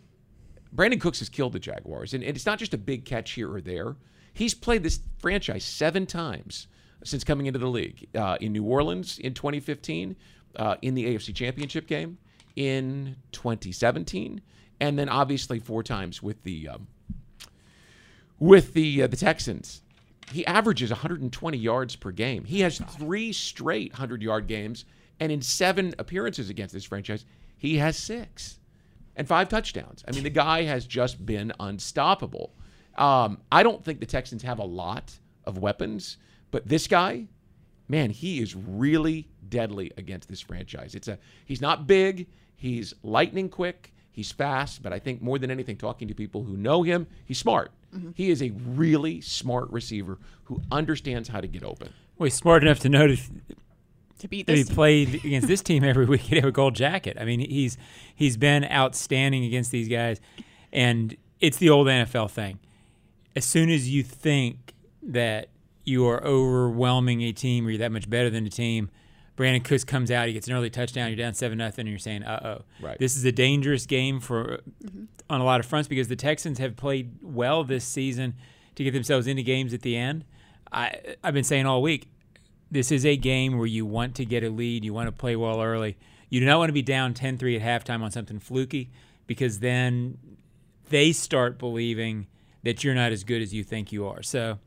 Brandin 0.76 1.02
Cooks 1.02 1.20
has 1.20 1.30
killed 1.30 1.54
the 1.54 1.60
Jaguars, 1.60 2.14
and, 2.14 2.24
it's 2.24 2.46
not 2.46 2.60
just 2.60 2.74
a 2.74 2.78
big 2.78 3.06
catch 3.06 3.32
here 3.32 3.52
or 3.54 3.62
there. 3.62 3.96
He's 4.34 4.54
played 4.54 4.84
this 4.84 5.00
franchise 5.18 5.64
seven 5.64 6.06
times 6.06 6.68
since 7.04 7.24
coming 7.24 7.48
into 7.48 7.60
the 7.60 7.68
league. 7.68 8.08
Uh, 8.16 8.38
in 8.40 8.54
New 8.54 8.64
Orleans 8.64 9.18
in 9.18 9.34
2015, 9.34 10.16
uh, 10.56 10.76
in 10.82 10.96
the 10.96 11.06
AFC 11.06 11.34
Championship 11.34 11.88
game 11.88 12.18
in 12.56 13.16
2017, 13.32 14.42
and 14.80 15.00
then 15.00 15.10
obviously 15.10 15.60
four 15.60 15.84
times 15.84 16.22
with 16.22 16.44
the 16.44 16.70
um, 16.70 16.88
with 18.38 18.74
the 18.74 19.04
uh, 19.04 19.08
the 19.08 19.18
Texans. 19.18 19.82
He 20.32 20.46
averages 20.46 20.92
120 20.92 21.58
yards 21.58 21.96
per 21.96 22.12
game. 22.12 22.46
He 22.46 22.60
has 22.60 22.78
three 22.78 23.34
straight 23.34 23.94
100 23.94 24.22
yard 24.22 24.48
games, 24.48 24.86
and 25.20 25.32
in 25.32 25.42
seven 25.42 25.96
appearances 25.98 26.50
against 26.50 26.74
this 26.74 26.86
franchise, 26.86 27.26
he 27.58 27.78
has 27.78 27.98
six 27.98 28.60
and 29.20 29.28
five 29.28 29.50
touchdowns. 29.50 30.04
I 30.08 30.12
mean, 30.12 30.24
the 30.24 30.30
guy 30.30 30.64
has 30.64 30.88
just 30.88 31.24
been 31.24 31.52
unstoppable. 31.60 32.54
Um, 32.98 33.40
I 33.52 33.64
don't 33.64 33.84
think 33.84 34.00
the 34.00 34.06
Texans 34.06 34.42
have 34.44 34.60
a 34.60 34.64
lot 34.66 35.14
of 35.44 35.58
weapons, 35.58 36.18
but 36.52 36.68
this 36.68 36.88
guy, 36.88 37.28
man, 37.90 38.12
he 38.12 38.40
is 38.40 38.56
really 38.56 39.28
deadly 39.50 39.92
against 39.98 40.30
this 40.30 40.40
franchise. 40.40 40.96
It's 40.96 41.10
a 41.10 41.20
he's 41.46 41.60
not 41.60 41.86
big, 41.86 42.28
he's 42.56 42.94
lightning 43.04 43.50
quick, 43.50 43.94
he's 44.10 44.32
fast, 44.32 44.82
but 44.82 44.94
I 44.94 45.00
think 45.00 45.22
more 45.22 45.38
than 45.38 45.52
anything, 45.52 45.76
talking 45.76 46.08
to 46.08 46.16
people 46.16 46.44
who 46.44 46.56
know 46.56 46.82
him, 46.82 47.06
he's 47.26 47.38
smart. 47.38 47.72
He 48.16 48.30
is 48.30 48.42
a 48.42 48.52
really 48.52 49.20
smart 49.20 49.70
receiver 49.70 50.18
who 50.46 50.62
understands 50.72 51.28
how 51.28 51.42
to 51.42 51.48
get 51.48 51.64
open. 51.64 51.92
Well, 52.18 52.26
he's 52.26 52.36
smart 52.36 52.64
enough 52.64 52.80
to 52.82 52.90
know 52.90 53.08
to, 54.20 54.24
to 54.24 54.28
beat 54.28 54.48
that 54.48 54.58
he 54.58 54.64
played 54.64 55.16
against 55.26 55.48
this 55.48 55.62
team 55.62 55.84
every 55.84 56.06
week. 56.06 56.22
He'd 56.22 56.36
have 56.36 56.46
a 56.46 56.52
gold 56.52 56.76
jacket. 56.76 57.18
I 57.20 57.26
mean, 57.26 57.40
he's 57.40 57.78
he's 58.16 58.38
been 58.38 58.66
outstanding 58.66 59.44
against 59.44 59.72
these 59.72 59.88
guys, 59.88 60.20
and 60.72 61.16
it's 61.40 61.58
the 61.58 61.70
old 61.70 61.88
NFL 61.88 62.32
thing. 62.32 62.60
As 63.36 63.46
soon 63.46 63.70
as 63.70 63.90
you 63.90 64.04
think 64.04 64.74
that 65.02 65.50
you 65.86 66.06
are 66.08 66.24
overwhelming 66.24 67.22
a 67.22 67.32
team 67.32 67.66
or 67.66 67.72
you're 67.72 67.80
that 67.80 67.92
much 67.92 68.10
better 68.10 68.30
than 68.30 68.46
a 68.46 68.50
team, 68.50 68.90
Brandin 69.38 69.64
Cooks 69.64 69.84
comes 69.84 70.12
out, 70.12 70.28
he 70.28 70.34
gets 70.34 70.48
an 70.48 70.54
early 70.54 70.70
touchdown, 70.70 71.08
you're 71.08 71.18
down 71.18 71.34
seven 71.34 71.58
nothing, 71.58 71.84
and 71.84 71.90
you're 71.90 72.00
saying, 72.00 72.24
"Uh 72.24 72.58
oh." 72.60 72.66
Right. 72.82 73.00
This 73.00 73.16
is 73.16 73.24
a 73.26 73.32
dangerous 73.32 73.86
game 73.86 74.20
for 74.20 74.60
on 75.30 75.42
a 75.42 75.46
lot 75.46 75.60
of 75.60 75.66
fronts 75.66 75.88
because 75.88 76.08
the 76.08 76.16
Texans 76.16 76.58
have 76.58 76.76
played 76.76 77.12
well 77.22 77.64
this 77.64 77.86
season 77.86 78.34
to 78.76 78.84
get 78.84 78.92
themselves 78.92 79.28
into 79.28 79.44
games 79.44 79.74
at 79.74 79.82
the 79.82 79.96
end. 79.96 80.26
I 80.72 81.16
I've 81.24 81.34
been 81.34 81.44
saying 81.44 81.66
all 81.66 81.82
week, 81.82 82.10
this 82.72 82.92
is 82.92 83.06
a 83.06 83.18
game 83.18 83.58
where 83.58 83.68
you 83.68 83.86
want 83.86 84.16
to 84.16 84.26
get 84.26 84.44
a 84.44 84.50
lead, 84.50 84.84
you 84.84 84.94
want 84.94 85.08
to 85.08 85.12
play 85.12 85.36
well 85.36 85.62
early. 85.62 85.98
You 86.30 86.40
do 86.40 86.46
not 86.46 86.60
want 86.60 86.70
to 86.70 86.74
be 86.74 86.82
down 86.82 87.14
10-3 87.14 87.60
at 87.60 87.86
halftime 87.86 88.02
on 88.02 88.12
something 88.12 88.40
fluky 88.40 88.90
because 89.26 89.60
then 89.60 90.18
they 90.90 91.12
start 91.12 91.58
believing 91.58 92.28
that 92.64 92.84
you're 92.84 92.96
not 92.96 93.12
as 93.12 93.24
good 93.24 93.42
as 93.42 93.54
you 93.54 93.64
think 93.64 93.92
you 93.92 94.08
are. 94.08 94.22
So 94.22 94.60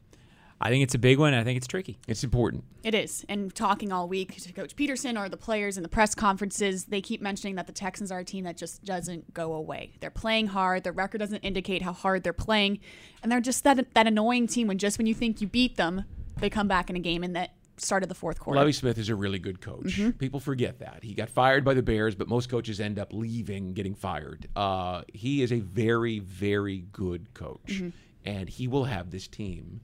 I 0.61 0.71
think 0.71 0.85
it's 0.85 0.95
a 0.95 0.99
big 0.99 1.19
one. 1.19 1.35
I 1.35 1.43
think 1.43 1.57
it's 1.57 1.67
tricky. 1.67 1.99
It's 2.07 2.23
important. 2.23 2.65
It 2.85 2.95
is. 2.95 3.25
And 3.29 3.53
talking 3.55 3.93
all 3.93 4.09
week 4.09 4.37
to 4.37 4.53
Coach 4.53 4.77
Pederson 4.77 5.19
or 5.19 5.29
the 5.29 5.37
players 5.37 5.77
in 5.77 5.83
the 5.83 5.89
press 5.89 6.15
conferences, 6.15 6.85
they 6.85 7.01
keep 7.01 7.21
mentioning 7.21 7.57
that 7.57 7.67
the 7.67 7.73
Texans 7.73 8.13
are 8.13 8.21
a 8.21 8.25
team 8.25 8.45
that 8.45 8.57
just 8.57 8.85
doesn't 8.85 9.35
go 9.35 9.53
away. 9.55 9.93
They're 10.01 10.11
playing 10.11 10.49
hard. 10.49 10.85
Their 10.85 10.93
record 10.93 11.19
doesn't 11.19 11.41
indicate 11.41 11.83
how 11.83 11.93
hard 11.93 12.23
they're 12.23 12.33
playing. 12.33 12.79
And 13.23 13.31
they're 13.31 13.41
just 13.41 13.65
that 13.65 13.95
that 13.95 14.07
annoying 14.07 14.47
team 14.47 14.69
when 14.69 14.79
just 14.79 14.99
when 14.99 15.07
you 15.09 15.15
think 15.15 15.41
you 15.41 15.49
beat 15.49 15.77
them, 15.77 16.05
they 16.39 16.49
come 16.49 16.69
back 16.69 16.89
in 16.89 16.97
a 16.97 17.01
game 17.01 17.25
and 17.25 17.35
that 17.35 17.55
start 17.83 18.03
of 18.03 18.09
the 18.09 18.15
fourth 18.15 18.39
quarter. 18.39 18.59
Lovie 18.59 18.73
Smith 18.73 18.99
is 18.99 19.09
a 19.09 19.15
really 19.15 19.39
good 19.39 19.61
coach. 19.61 20.01
People 20.19 20.41
forget 20.41 20.79
that. 20.79 21.01
He 21.03 21.15
got 21.15 21.29
fired 21.29 21.65
by 21.65 21.75
the 21.75 21.83
Bears, 21.83 22.15
but 22.15 22.29
most 22.29 22.49
coaches 22.49 22.81
end 22.81 22.99
up 22.99 23.13
leaving, 23.13 23.73
getting 23.75 23.95
fired. 23.95 24.49
Uh, 24.57 25.03
he 25.13 25.43
is 25.43 25.53
a 25.53 25.61
very, 25.61 26.19
very 26.21 26.85
good 26.93 27.33
coach. 27.35 27.83
And 28.25 28.49
he 28.49 28.69
will 28.69 28.85
have 28.85 29.11
this 29.11 29.27
team 29.27 29.81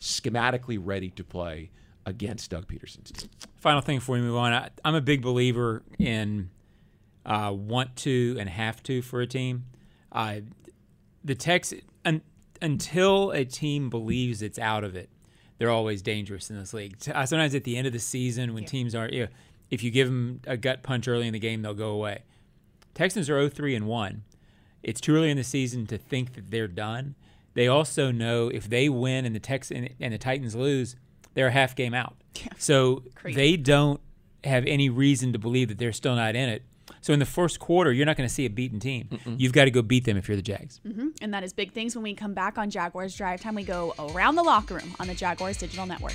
schematically 0.00 0.78
ready 0.82 1.10
to 1.10 1.22
play 1.22 1.70
against 2.06 2.50
Doug 2.50 2.66
Pederson's 2.66 3.12
team. 3.12 3.30
Final 3.56 3.80
thing 3.80 3.98
before 3.98 4.16
we 4.16 4.22
move 4.22 4.36
on, 4.36 4.52
I, 4.52 4.70
I'm 4.84 4.94
a 4.94 5.00
big 5.00 5.22
believer 5.22 5.82
in 5.98 6.50
uh, 7.24 7.52
want 7.54 7.94
to 7.96 8.36
and 8.40 8.48
have 8.48 8.82
to 8.84 9.02
for 9.02 9.20
a 9.20 9.26
team. 9.26 9.66
Uh, 10.10 10.40
the 11.22 11.34
Tex 11.34 11.72
un, 12.04 12.22
until 12.60 13.30
a 13.30 13.44
team 13.44 13.90
believes 13.90 14.42
it's 14.42 14.58
out 14.58 14.82
of 14.84 14.96
it, 14.96 15.08
they're 15.62 15.70
always 15.70 16.02
dangerous 16.02 16.50
in 16.50 16.58
this 16.58 16.74
league. 16.74 16.96
Uh, 17.14 17.24
Sometimes 17.24 17.54
at 17.54 17.62
the 17.62 17.76
end 17.76 17.86
of 17.86 17.92
the 17.92 18.00
season, 18.00 18.52
when 18.52 18.64
teams 18.64 18.96
are, 18.96 19.08
you 19.08 19.22
know, 19.22 19.28
if 19.70 19.84
you 19.84 19.92
give 19.92 20.08
them 20.08 20.40
a 20.44 20.56
gut 20.56 20.82
punch 20.82 21.06
early 21.06 21.28
in 21.28 21.32
the 21.32 21.38
game, 21.38 21.62
they'll 21.62 21.72
go 21.72 21.90
away. 21.90 22.24
Texans 22.94 23.30
are 23.30 23.38
0-3 23.48 23.76
and 23.76 23.86
one. 23.86 24.24
It's 24.82 25.00
too 25.00 25.14
early 25.14 25.30
in 25.30 25.36
the 25.36 25.44
season 25.44 25.86
to 25.86 25.98
think 25.98 26.34
that 26.34 26.50
they're 26.50 26.66
done. 26.66 27.14
They 27.54 27.68
also 27.68 28.10
know 28.10 28.48
if 28.48 28.68
they 28.68 28.88
win 28.88 29.24
and 29.24 29.36
the 29.36 29.38
Tex 29.38 29.70
and, 29.70 29.88
the 30.00 30.18
Titans 30.18 30.56
lose, 30.56 30.96
they're 31.34 31.46
a 31.46 31.52
half 31.52 31.76
game 31.76 31.94
out. 31.94 32.16
So 32.58 33.04
Crazy. 33.14 33.36
they 33.36 33.56
don't 33.56 34.00
have 34.42 34.64
any 34.66 34.90
reason 34.90 35.32
to 35.32 35.38
believe 35.38 35.68
that 35.68 35.78
they're 35.78 35.92
still 35.92 36.16
not 36.16 36.34
in 36.34 36.48
it. 36.48 36.64
So 37.00 37.12
in 37.12 37.18
the 37.18 37.26
first 37.26 37.58
quarter, 37.60 37.92
you're 37.92 38.06
not 38.06 38.16
going 38.16 38.28
to 38.28 38.34
see 38.34 38.44
a 38.46 38.50
beaten 38.50 38.80
team. 38.80 39.08
You've 39.38 39.52
got 39.52 39.64
to 39.64 39.70
go 39.70 39.82
beat 39.82 40.04
them 40.04 40.16
if 40.16 40.28
you're 40.28 40.36
the 40.36 40.42
Jags. 40.42 40.80
hmm 40.86 41.08
And 41.20 41.32
that 41.34 41.42
is 41.44 41.52
big 41.52 41.72
things 41.72 41.94
when 41.94 42.02
we 42.02 42.14
come 42.14 42.34
back 42.34 42.58
on 42.58 42.70
Jaguars 42.70 43.16
Drive 43.16 43.40
Time. 43.40 43.54
We 43.54 43.64
go 43.64 43.94
around 43.98 44.36
the 44.36 44.42
locker 44.42 44.74
room 44.74 44.94
on 45.00 45.06
the 45.08 45.14
Jaguars 45.14 45.56
Digital 45.58 45.86
Network. 45.86 46.14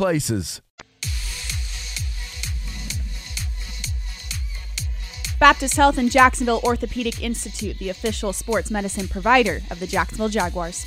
places. 0.01 0.63
Baptist 5.39 5.77
Health 5.77 5.99
and 5.99 6.09
Jacksonville 6.09 6.59
Orthopedic 6.63 7.21
Institute, 7.21 7.77
the 7.77 7.89
official 7.89 8.33
sports 8.33 8.71
medicine 8.71 9.07
provider 9.07 9.61
of 9.69 9.79
the 9.79 9.85
Jacksonville 9.85 10.27
Jaguars. 10.27 10.83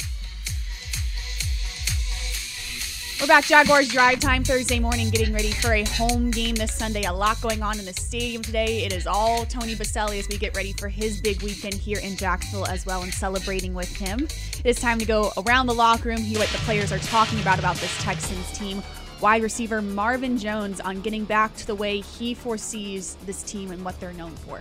We're 3.20 3.28
back, 3.28 3.44
Jaguars 3.44 3.88
drive 3.88 4.18
time 4.18 4.42
Thursday 4.42 4.80
morning, 4.80 5.10
getting 5.10 5.32
ready 5.32 5.52
for 5.52 5.72
a 5.72 5.84
home 5.84 6.32
game 6.32 6.56
this 6.56 6.74
Sunday. 6.74 7.04
A 7.04 7.12
lot 7.12 7.40
going 7.40 7.62
on 7.62 7.78
in 7.78 7.84
the 7.84 7.92
stadium 7.92 8.42
today. 8.42 8.84
It 8.84 8.92
is 8.92 9.06
all 9.06 9.46
Tony 9.46 9.76
Boselli 9.76 10.18
as 10.18 10.26
we 10.28 10.38
get 10.38 10.56
ready 10.56 10.72
for 10.72 10.88
his 10.88 11.20
big 11.20 11.40
weekend 11.40 11.74
here 11.74 12.00
in 12.00 12.16
Jacksonville 12.16 12.66
as 12.66 12.84
well 12.84 13.02
and 13.02 13.14
celebrating 13.14 13.74
with 13.74 13.94
him. 13.96 14.24
It 14.24 14.66
is 14.66 14.80
time 14.80 14.98
to 14.98 15.06
go 15.06 15.30
around 15.36 15.68
the 15.68 15.74
locker 15.74 16.08
room, 16.08 16.18
hear 16.18 16.40
what 16.40 16.48
the 16.48 16.58
players 16.58 16.90
are 16.90 16.98
talking 16.98 17.40
about 17.40 17.60
about 17.60 17.76
this 17.76 17.96
Texans 18.02 18.58
team. 18.58 18.82
Wide 19.24 19.42
receiver 19.42 19.80
Marvin 19.80 20.36
Jones 20.36 20.82
on 20.82 21.00
getting 21.00 21.24
back 21.24 21.56
to 21.56 21.66
the 21.66 21.74
way 21.74 22.02
he 22.02 22.34
foresees 22.34 23.16
this 23.24 23.42
team 23.42 23.70
and 23.70 23.82
what 23.82 23.98
they're 23.98 24.12
known 24.12 24.32
for. 24.32 24.60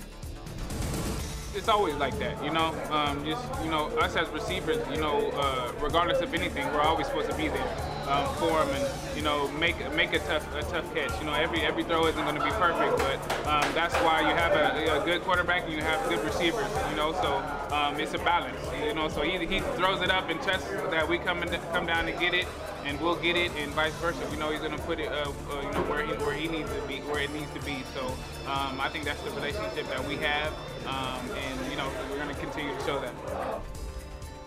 it's 1.53 1.67
always 1.67 1.95
like 1.95 2.17
that, 2.19 2.41
you 2.41 2.49
know. 2.49 2.73
Um, 2.89 3.25
just 3.25 3.43
you 3.61 3.69
know, 3.69 3.87
us 3.97 4.15
as 4.15 4.29
receivers, 4.29 4.77
you 4.89 5.01
know, 5.01 5.31
uh, 5.31 5.73
regardless 5.81 6.21
of 6.21 6.33
anything, 6.33 6.65
we're 6.67 6.79
always 6.79 7.07
supposed 7.07 7.29
to 7.29 7.35
be 7.35 7.49
there 7.49 7.67
um, 8.13 8.35
for 8.35 8.63
them 8.63 8.69
and 8.75 9.17
you 9.17 9.23
know 9.23 9.49
make 9.51 9.77
make 9.93 10.13
a 10.13 10.19
tough 10.19 10.45
a 10.55 10.61
tough 10.63 10.93
catch. 10.93 11.11
You 11.19 11.25
know, 11.25 11.33
every 11.33 11.61
every 11.61 11.83
throw 11.83 12.05
isn't 12.07 12.23
going 12.23 12.35
to 12.35 12.43
be 12.43 12.51
perfect, 12.51 12.97
but 12.97 13.47
um, 13.47 13.65
that's 13.73 13.95
why 13.95 14.21
you 14.21 14.35
have 14.35 14.53
a, 14.53 15.01
a 15.01 15.05
good 15.05 15.21
quarterback 15.23 15.63
and 15.63 15.73
you 15.73 15.81
have 15.81 16.07
good 16.09 16.23
receivers. 16.23 16.69
You 16.89 16.95
know, 16.95 17.13
so 17.13 17.37
um, 17.75 17.99
it's 17.99 18.13
a 18.13 18.19
balance. 18.19 18.59
You 18.85 18.93
know, 18.93 19.09
so 19.09 19.21
he, 19.21 19.43
he 19.45 19.59
throws 19.77 20.01
it 20.01 20.11
up 20.11 20.29
and 20.29 20.41
trusts 20.41 20.67
that 20.91 21.07
we 21.07 21.17
come 21.17 21.41
and 21.41 21.51
come 21.71 21.85
down 21.85 22.07
and 22.07 22.19
get 22.19 22.33
it. 22.33 22.47
And 22.85 22.99
we'll 22.99 23.15
get 23.15 23.37
it, 23.37 23.49
and 23.55 23.71
vice 23.71 23.93
versa. 23.93 24.19
You 24.29 24.35
know, 24.35 24.51
he's 24.51 24.59
going 24.59 24.75
to 24.75 24.83
put 24.83 24.99
it, 24.99 25.07
uh, 25.07 25.31
uh, 25.51 25.61
you 25.61 25.71
know, 25.71 25.83
where 25.87 26.05
he 26.05 26.11
where 26.25 26.33
he 26.35 26.49
needs 26.49 26.69
to 26.69 26.81
be, 26.81 26.97
where 27.07 27.21
it 27.21 27.31
needs 27.31 27.49
to 27.53 27.61
be. 27.61 27.81
So 27.95 28.07
um, 28.45 28.81
I 28.81 28.89
think 28.89 29.05
that's 29.05 29.21
the 29.21 29.31
relationship 29.31 29.87
that 29.87 30.05
we 30.05 30.17
have, 30.17 30.51
um, 30.85 31.21
and 31.31 31.71
you 31.71 31.77
know, 31.77 31.89
we're 32.09 32.17
going 32.17 32.35
to 32.35 32.41
continue 32.41 32.75
to 32.77 32.83
show 32.83 32.99
that. 32.99 33.72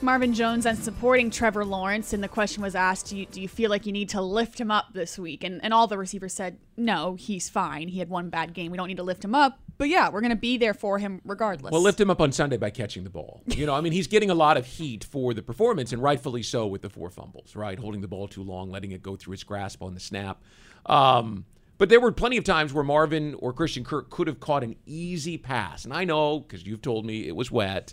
Marvin 0.06 0.32
Jones 0.32 0.66
and 0.66 0.78
supporting 0.78 1.30
Trevor 1.30 1.64
Lawrence, 1.64 2.12
and 2.12 2.22
the 2.22 2.28
question 2.28 2.62
was 2.62 2.76
asked, 2.76 3.08
do 3.08 3.16
you, 3.16 3.26
do 3.26 3.42
you 3.42 3.48
feel 3.48 3.70
like 3.70 3.86
you 3.86 3.92
need 3.92 4.08
to 4.10 4.22
lift 4.22 4.58
him 4.58 4.70
up 4.70 4.92
this 4.94 5.18
week? 5.18 5.42
And, 5.42 5.62
and 5.64 5.74
all 5.74 5.88
the 5.88 5.98
receivers 5.98 6.32
said, 6.32 6.58
no, 6.76 7.16
he's 7.16 7.50
fine. 7.50 7.88
He 7.88 7.98
had 7.98 8.08
one 8.08 8.30
bad 8.30 8.54
game. 8.54 8.70
We 8.70 8.78
don't 8.78 8.86
need 8.86 8.98
to 8.98 9.02
lift 9.02 9.24
him 9.24 9.34
up. 9.34 9.58
But 9.78 9.88
yeah, 9.88 10.08
we're 10.08 10.20
going 10.20 10.30
to 10.30 10.36
be 10.36 10.58
there 10.58 10.74
for 10.74 11.00
him 11.00 11.20
regardless. 11.24 11.72
Well, 11.72 11.80
lift 11.82 12.00
him 12.00 12.08
up 12.08 12.20
on 12.20 12.30
Sunday 12.30 12.56
by 12.56 12.70
catching 12.70 13.02
the 13.02 13.10
ball. 13.10 13.42
You 13.46 13.66
know, 13.66 13.74
I 13.74 13.80
mean, 13.80 13.92
he's 13.92 14.06
getting 14.06 14.30
a 14.30 14.34
lot 14.34 14.56
of 14.56 14.64
heat 14.64 15.02
for 15.02 15.34
the 15.34 15.42
performance, 15.42 15.92
and 15.92 16.00
rightfully 16.00 16.44
so 16.44 16.68
with 16.68 16.82
the 16.82 16.88
four 16.88 17.10
fumbles, 17.10 17.56
right? 17.56 17.76
Holding 17.76 18.00
the 18.00 18.08
ball 18.08 18.28
too 18.28 18.44
long, 18.44 18.70
letting 18.70 18.92
it 18.92 19.02
go 19.02 19.16
through 19.16 19.32
his 19.32 19.42
grasp 19.42 19.82
on 19.82 19.92
the 19.94 20.00
snap. 20.00 20.40
Um, 20.86 21.46
but 21.78 21.88
there 21.88 22.00
were 22.00 22.12
plenty 22.12 22.36
of 22.36 22.44
times 22.44 22.72
where 22.72 22.84
Marvin 22.84 23.34
or 23.40 23.52
Christian 23.52 23.82
Kirk 23.82 24.08
could 24.10 24.28
have 24.28 24.38
caught 24.38 24.62
an 24.62 24.76
easy 24.86 25.36
pass. 25.36 25.84
And 25.84 25.92
I 25.92 26.04
know, 26.04 26.38
because 26.38 26.64
you've 26.64 26.80
told 26.80 27.04
me 27.04 27.26
it 27.26 27.34
was 27.34 27.50
wet. 27.50 27.92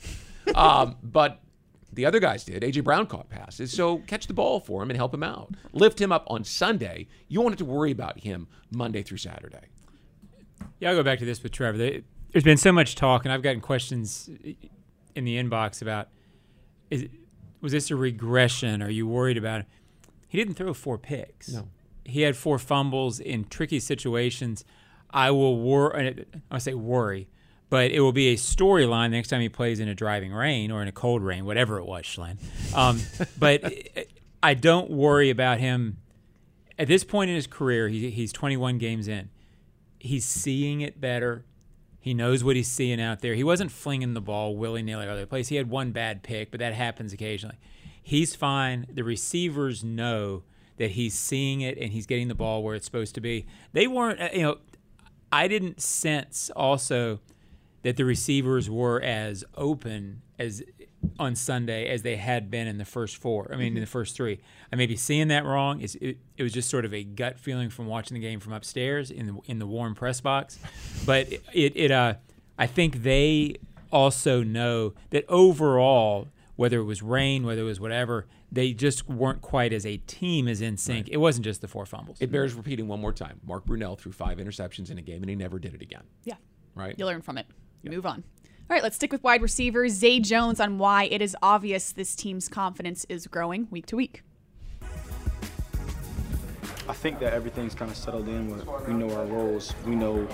Um, 0.53 0.97
but 1.01 1.39
the 1.95 2.05
other 2.05 2.19
guys 2.19 2.43
did. 2.43 2.63
AJ 2.63 2.83
Brown 2.83 3.07
caught 3.07 3.29
passes. 3.29 3.71
So 3.71 3.99
catch 3.99 4.27
the 4.27 4.33
ball 4.33 4.59
for 4.59 4.81
him 4.83 4.89
and 4.89 4.97
help 4.97 5.13
him 5.13 5.23
out. 5.23 5.51
Lift 5.71 5.99
him 5.99 6.11
up 6.11 6.25
on 6.27 6.43
Sunday. 6.43 7.07
You 7.27 7.41
won't 7.41 7.53
have 7.53 7.59
to 7.59 7.65
worry 7.65 7.91
about 7.91 8.19
him 8.19 8.47
Monday 8.71 9.03
through 9.03 9.17
Saturday. 9.17 9.67
Yeah, 10.79 10.89
I'll 10.89 10.95
go 10.95 11.03
back 11.03 11.19
to 11.19 11.25
this 11.25 11.41
with 11.43 11.51
Trevor. 11.51 11.77
There's 11.77 12.43
been 12.43 12.57
so 12.57 12.71
much 12.71 12.95
talk, 12.95 13.25
and 13.25 13.33
I've 13.33 13.43
gotten 13.43 13.61
questions 13.61 14.29
in 15.15 15.25
the 15.25 15.37
inbox 15.37 15.81
about 15.81 16.09
is 16.89 17.07
was 17.61 17.71
this 17.71 17.89
a 17.91 17.95
regression? 17.95 18.81
Are 18.81 18.89
you 18.89 19.07
worried 19.07 19.37
about 19.37 19.61
it? 19.61 19.67
He 20.27 20.37
didn't 20.37 20.55
throw 20.55 20.73
four 20.73 20.97
picks. 20.97 21.49
No. 21.49 21.69
He 22.03 22.21
had 22.21 22.35
four 22.35 22.59
fumbles 22.59 23.19
in 23.19 23.45
tricky 23.45 23.79
situations. 23.79 24.65
I 25.09 25.31
will 25.31 25.61
worry. 25.61 26.25
I 26.51 26.57
say 26.57 26.73
worry, 26.73 27.29
but 27.73 27.89
it 27.89 28.01
will 28.01 28.11
be 28.11 28.27
a 28.27 28.35
storyline 28.35 29.09
the 29.09 29.15
next 29.15 29.29
time 29.29 29.41
he 29.41 29.49
plays 29.49 29.79
in 29.79 29.87
a 29.87 29.95
driving 29.95 30.31
rain 30.31 30.69
or 30.69 30.83
in 30.83 30.87
a 30.87 30.91
cold 30.91 31.23
rain, 31.23 31.43
whatever 31.43 31.79
it 31.79 31.85
was, 31.85 32.05
Schlen. 32.05 32.37
Um, 32.71 33.01
but 33.39 33.63
I 34.43 34.53
don't 34.53 34.91
worry 34.91 35.31
about 35.31 35.59
him 35.59 35.97
at 36.77 36.87
this 36.87 37.03
point 37.03 37.31
in 37.31 37.35
his 37.35 37.47
career. 37.47 37.87
He, 37.87 38.11
he's 38.11 38.31
21 38.31 38.77
games 38.77 39.07
in. 39.07 39.31
He's 39.97 40.23
seeing 40.23 40.81
it 40.81 41.01
better. 41.01 41.45
He 41.99 42.13
knows 42.13 42.43
what 42.43 42.55
he's 42.55 42.67
seeing 42.67 43.01
out 43.01 43.21
there. 43.21 43.33
He 43.33 43.43
wasn't 43.43 43.71
flinging 43.71 44.13
the 44.13 44.21
ball 44.21 44.55
willy 44.55 44.83
nilly 44.83 45.07
other 45.07 45.25
place. 45.25 45.47
He 45.47 45.55
had 45.55 45.67
one 45.67 45.91
bad 45.91 46.21
pick, 46.21 46.51
but 46.51 46.59
that 46.59 46.75
happens 46.75 47.11
occasionally. 47.11 47.57
He's 48.03 48.35
fine. 48.35 48.85
The 48.87 49.03
receivers 49.03 49.83
know 49.83 50.43
that 50.77 50.91
he's 50.91 51.17
seeing 51.17 51.61
it 51.61 51.79
and 51.79 51.91
he's 51.91 52.05
getting 52.05 52.27
the 52.27 52.35
ball 52.35 52.61
where 52.61 52.75
it's 52.75 52.85
supposed 52.85 53.15
to 53.15 53.21
be. 53.21 53.47
They 53.71 53.87
weren't, 53.87 54.21
uh, 54.21 54.29
you 54.31 54.43
know, 54.43 54.57
I 55.31 55.47
didn't 55.47 55.81
sense 55.81 56.51
also 56.55 57.19
that 57.83 57.97
the 57.97 58.05
receivers 58.05 58.69
were 58.69 59.01
as 59.01 59.43
open 59.55 60.21
as 60.39 60.63
on 61.19 61.35
Sunday 61.35 61.87
as 61.87 62.01
they 62.01 62.15
had 62.15 62.49
been 62.49 62.67
in 62.67 62.77
the 62.77 62.85
first 62.85 63.17
four. 63.17 63.49
I 63.53 63.57
mean, 63.57 63.75
in 63.75 63.81
the 63.81 63.87
first 63.87 64.15
three. 64.15 64.39
I 64.71 64.75
may 64.75 64.85
be 64.85 64.95
seeing 64.95 65.27
that 65.27 65.45
wrong. 65.45 65.81
It, 65.81 66.17
it 66.37 66.43
was 66.43 66.53
just 66.53 66.69
sort 66.69 66.85
of 66.85 66.93
a 66.93 67.03
gut 67.03 67.37
feeling 67.37 67.69
from 67.69 67.87
watching 67.87 68.15
the 68.15 68.21
game 68.21 68.39
from 68.39 68.53
upstairs 68.53 69.11
in 69.11 69.27
the 69.27 69.37
in 69.45 69.59
the 69.59 69.67
warm 69.67 69.95
press 69.95 70.21
box. 70.21 70.59
But 71.05 71.31
it 71.53 71.73
it 71.75 71.91
uh, 71.91 72.15
I 72.57 72.67
think 72.67 73.03
they 73.03 73.57
also 73.91 74.43
know 74.43 74.93
that 75.11 75.25
overall 75.29 76.29
whether 76.55 76.79
it 76.79 76.83
was 76.83 77.01
rain, 77.01 77.45
whether 77.45 77.61
it 77.61 77.65
was 77.65 77.79
whatever, 77.79 78.27
they 78.51 78.73
just 78.73 79.09
weren't 79.09 79.41
quite 79.41 79.73
as 79.73 79.85
a 79.85 79.97
team 79.97 80.47
as 80.47 80.61
in 80.61 80.77
sync. 80.77 81.09
It 81.09 81.17
wasn't 81.17 81.45
just 81.45 81.61
the 81.61 81.67
four 81.67 81.85
fumbles. 81.85 82.21
It 82.21 82.31
bears 82.31 82.53
repeating 82.53 82.87
one 82.87 83.01
more 83.01 83.11
time. 83.11 83.39
Mark 83.45 83.65
Brunell 83.65 83.97
threw 83.97 84.11
five 84.11 84.37
interceptions 84.37 84.91
in 84.91 84.99
a 84.99 85.01
game, 85.01 85.23
and 85.23 85.29
he 85.29 85.35
never 85.35 85.57
did 85.57 85.73
it 85.73 85.81
again. 85.81 86.03
Yeah. 86.23 86.35
Right. 86.75 86.93
You 86.97 87.05
learn 87.05 87.21
from 87.21 87.37
it. 87.39 87.47
You 87.83 87.91
move 87.91 88.05
on. 88.05 88.23
All 88.69 88.75
right, 88.75 88.81
let's 88.81 88.95
stick 88.95 89.11
with 89.11 89.23
wide 89.23 89.41
receivers. 89.41 89.91
Zay 89.91 90.19
Jones 90.21 90.59
on 90.59 90.77
why 90.77 91.03
it 91.03 91.21
is 91.21 91.35
obvious 91.43 91.91
this 91.91 92.15
team's 92.15 92.47
confidence 92.47 93.05
is 93.09 93.27
growing 93.27 93.67
week 93.69 93.85
to 93.87 93.97
week. 93.97 94.23
I 96.87 96.93
think 96.93 97.19
that 97.19 97.33
everything's 97.33 97.75
kind 97.75 97.91
of 97.91 97.97
settled 97.97 98.27
in. 98.29 98.49
Where 98.49 98.79
we 98.87 98.93
know 98.93 99.13
our 99.15 99.25
roles. 99.25 99.73
We 99.85 99.95
know 99.95 100.27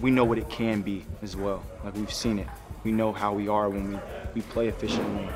we 0.00 0.10
know 0.10 0.24
what 0.24 0.38
it 0.38 0.48
can 0.48 0.82
be 0.82 1.04
as 1.22 1.36
well. 1.36 1.64
Like 1.84 1.94
we've 1.94 2.12
seen 2.12 2.38
it. 2.38 2.48
We 2.84 2.92
know 2.92 3.12
how 3.12 3.32
we 3.32 3.48
are 3.48 3.68
when 3.68 3.92
we, 3.92 3.98
we 4.34 4.40
play 4.42 4.68
efficiently, 4.68 5.28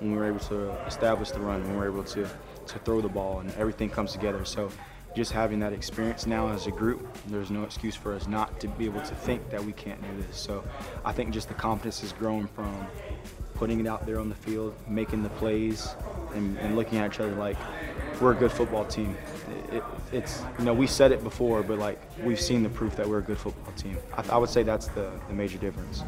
when 0.00 0.14
we're 0.14 0.26
able 0.26 0.38
to 0.40 0.70
establish 0.86 1.30
the 1.30 1.40
run, 1.40 1.62
when 1.64 1.76
we're 1.76 1.88
able 1.88 2.04
to, 2.04 2.28
to 2.66 2.78
throw 2.80 3.00
the 3.00 3.08
ball, 3.08 3.40
and 3.40 3.52
everything 3.54 3.90
comes 3.90 4.12
together. 4.12 4.44
So 4.44 4.70
just 5.14 5.32
having 5.32 5.60
that 5.60 5.72
experience 5.72 6.26
now 6.26 6.48
as 6.48 6.66
a 6.66 6.70
group, 6.70 7.06
there's 7.26 7.50
no 7.50 7.64
excuse 7.64 7.94
for 7.94 8.14
us 8.14 8.26
not 8.26 8.60
to 8.60 8.68
be 8.68 8.86
able 8.86 9.02
to 9.02 9.14
think 9.14 9.50
that 9.50 9.62
we 9.62 9.72
can't 9.72 10.00
do 10.02 10.22
this. 10.22 10.36
So 10.36 10.64
I 11.04 11.12
think 11.12 11.32
just 11.32 11.48
the 11.48 11.54
confidence 11.54 12.02
is 12.02 12.12
growing 12.12 12.46
from 12.48 12.86
putting 13.54 13.80
it 13.80 13.86
out 13.86 14.06
there 14.06 14.18
on 14.18 14.28
the 14.28 14.34
field, 14.34 14.74
making 14.88 15.22
the 15.22 15.28
plays, 15.30 15.94
and, 16.34 16.58
and 16.58 16.76
looking 16.76 16.98
at 16.98 17.12
each 17.12 17.20
other 17.20 17.34
like 17.34 17.56
we're 18.20 18.32
a 18.32 18.36
good 18.36 18.52
football 18.52 18.84
team. 18.84 19.16
It, 19.70 19.76
it, 19.76 19.84
it's 20.12 20.42
you 20.58 20.64
know 20.64 20.74
we 20.74 20.86
said 20.86 21.12
it 21.12 21.22
before, 21.22 21.62
but 21.62 21.78
like 21.78 22.00
we've 22.22 22.40
seen 22.40 22.62
the 22.62 22.68
proof 22.68 22.96
that 22.96 23.08
we're 23.08 23.18
a 23.18 23.22
good 23.22 23.38
football 23.38 23.72
team. 23.74 23.98
I, 24.14 24.24
I 24.30 24.36
would 24.38 24.50
say 24.50 24.62
that's 24.62 24.86
the, 24.88 25.10
the 25.28 25.34
major 25.34 25.58
difference. 25.58 26.02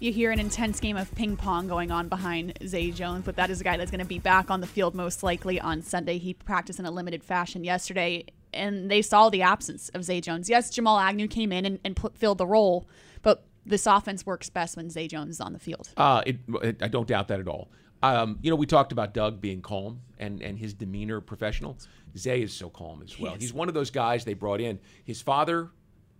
You 0.00 0.12
hear 0.12 0.30
an 0.30 0.38
intense 0.38 0.78
game 0.78 0.96
of 0.96 1.12
ping 1.16 1.36
pong 1.36 1.66
going 1.66 1.90
on 1.90 2.08
behind 2.08 2.56
Zay 2.64 2.92
Jones, 2.92 3.24
but 3.24 3.34
that 3.34 3.50
is 3.50 3.60
a 3.60 3.64
guy 3.64 3.76
that's 3.76 3.90
going 3.90 3.98
to 3.98 4.06
be 4.06 4.20
back 4.20 4.48
on 4.48 4.60
the 4.60 4.66
field 4.66 4.94
most 4.94 5.24
likely 5.24 5.60
on 5.60 5.82
Sunday. 5.82 6.18
He 6.18 6.34
practiced 6.34 6.78
in 6.78 6.86
a 6.86 6.90
limited 6.92 7.24
fashion 7.24 7.64
yesterday, 7.64 8.26
and 8.54 8.88
they 8.88 9.02
saw 9.02 9.28
the 9.28 9.42
absence 9.42 9.88
of 9.90 10.04
Zay 10.04 10.20
Jones. 10.20 10.48
Yes, 10.48 10.70
Jamal 10.70 11.00
Agnew 11.00 11.26
came 11.26 11.50
in 11.50 11.66
and, 11.66 11.80
and 11.84 11.96
put, 11.96 12.16
filled 12.16 12.38
the 12.38 12.46
role, 12.46 12.86
but 13.22 13.44
this 13.66 13.86
offense 13.86 14.24
works 14.24 14.48
best 14.48 14.76
when 14.76 14.88
Zay 14.88 15.08
Jones 15.08 15.30
is 15.30 15.40
on 15.40 15.52
the 15.52 15.58
field. 15.58 15.88
Uh, 15.96 16.22
it, 16.24 16.36
it, 16.62 16.80
I 16.80 16.86
don't 16.86 17.08
doubt 17.08 17.26
that 17.28 17.40
at 17.40 17.48
all. 17.48 17.68
Um, 18.00 18.38
you 18.40 18.50
know, 18.50 18.56
we 18.56 18.66
talked 18.66 18.92
about 18.92 19.12
Doug 19.12 19.40
being 19.40 19.60
calm 19.60 20.02
and, 20.20 20.40
and 20.40 20.56
his 20.56 20.74
demeanor 20.74 21.20
professional. 21.20 21.76
Zay 22.16 22.42
is 22.42 22.52
so 22.52 22.70
calm 22.70 23.02
as 23.02 23.18
well. 23.18 23.34
He's 23.34 23.52
one 23.52 23.66
of 23.66 23.74
those 23.74 23.90
guys 23.90 24.24
they 24.24 24.34
brought 24.34 24.60
in. 24.60 24.78
His 25.04 25.20
father 25.20 25.70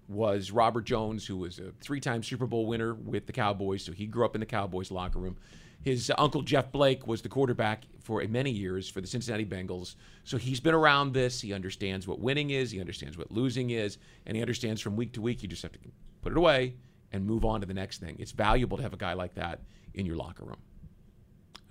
was 0.08 0.50
Robert 0.50 0.84
Jones, 0.84 1.26
who 1.26 1.36
was 1.36 1.58
a 1.58 1.72
three 1.80 2.00
time 2.00 2.22
Super 2.22 2.46
Bowl 2.46 2.66
winner 2.66 2.94
with 2.94 3.26
the 3.26 3.32
Cowboys, 3.32 3.84
so 3.84 3.92
he 3.92 4.06
grew 4.06 4.24
up 4.24 4.34
in 4.34 4.40
the 4.40 4.46
Cowboys 4.46 4.90
locker 4.90 5.18
room. 5.18 5.36
His 5.82 6.10
uncle 6.18 6.42
Jeff 6.42 6.72
Blake 6.72 7.06
was 7.06 7.22
the 7.22 7.28
quarterback 7.28 7.84
for 8.02 8.22
many 8.26 8.50
years 8.50 8.88
for 8.88 9.00
the 9.00 9.06
Cincinnati 9.06 9.44
Bengals. 9.44 9.94
So 10.24 10.36
he's 10.36 10.60
been 10.60 10.74
around 10.74 11.12
this. 11.12 11.40
He 11.40 11.52
understands 11.52 12.06
what 12.06 12.18
winning 12.18 12.50
is, 12.50 12.70
he 12.70 12.80
understands 12.80 13.16
what 13.16 13.30
losing 13.30 13.70
is, 13.70 13.98
and 14.26 14.36
he 14.36 14.42
understands 14.42 14.80
from 14.80 14.96
week 14.96 15.12
to 15.12 15.22
week 15.22 15.42
you 15.42 15.48
just 15.48 15.62
have 15.62 15.72
to 15.72 15.78
put 16.22 16.32
it 16.32 16.38
away 16.38 16.74
and 17.12 17.24
move 17.24 17.44
on 17.44 17.60
to 17.60 17.66
the 17.66 17.74
next 17.74 17.98
thing. 17.98 18.16
It's 18.18 18.32
valuable 18.32 18.76
to 18.76 18.82
have 18.82 18.92
a 18.92 18.98
guy 18.98 19.12
like 19.12 19.34
that 19.34 19.60
in 19.94 20.04
your 20.04 20.16
locker 20.16 20.44
room. 20.44 20.58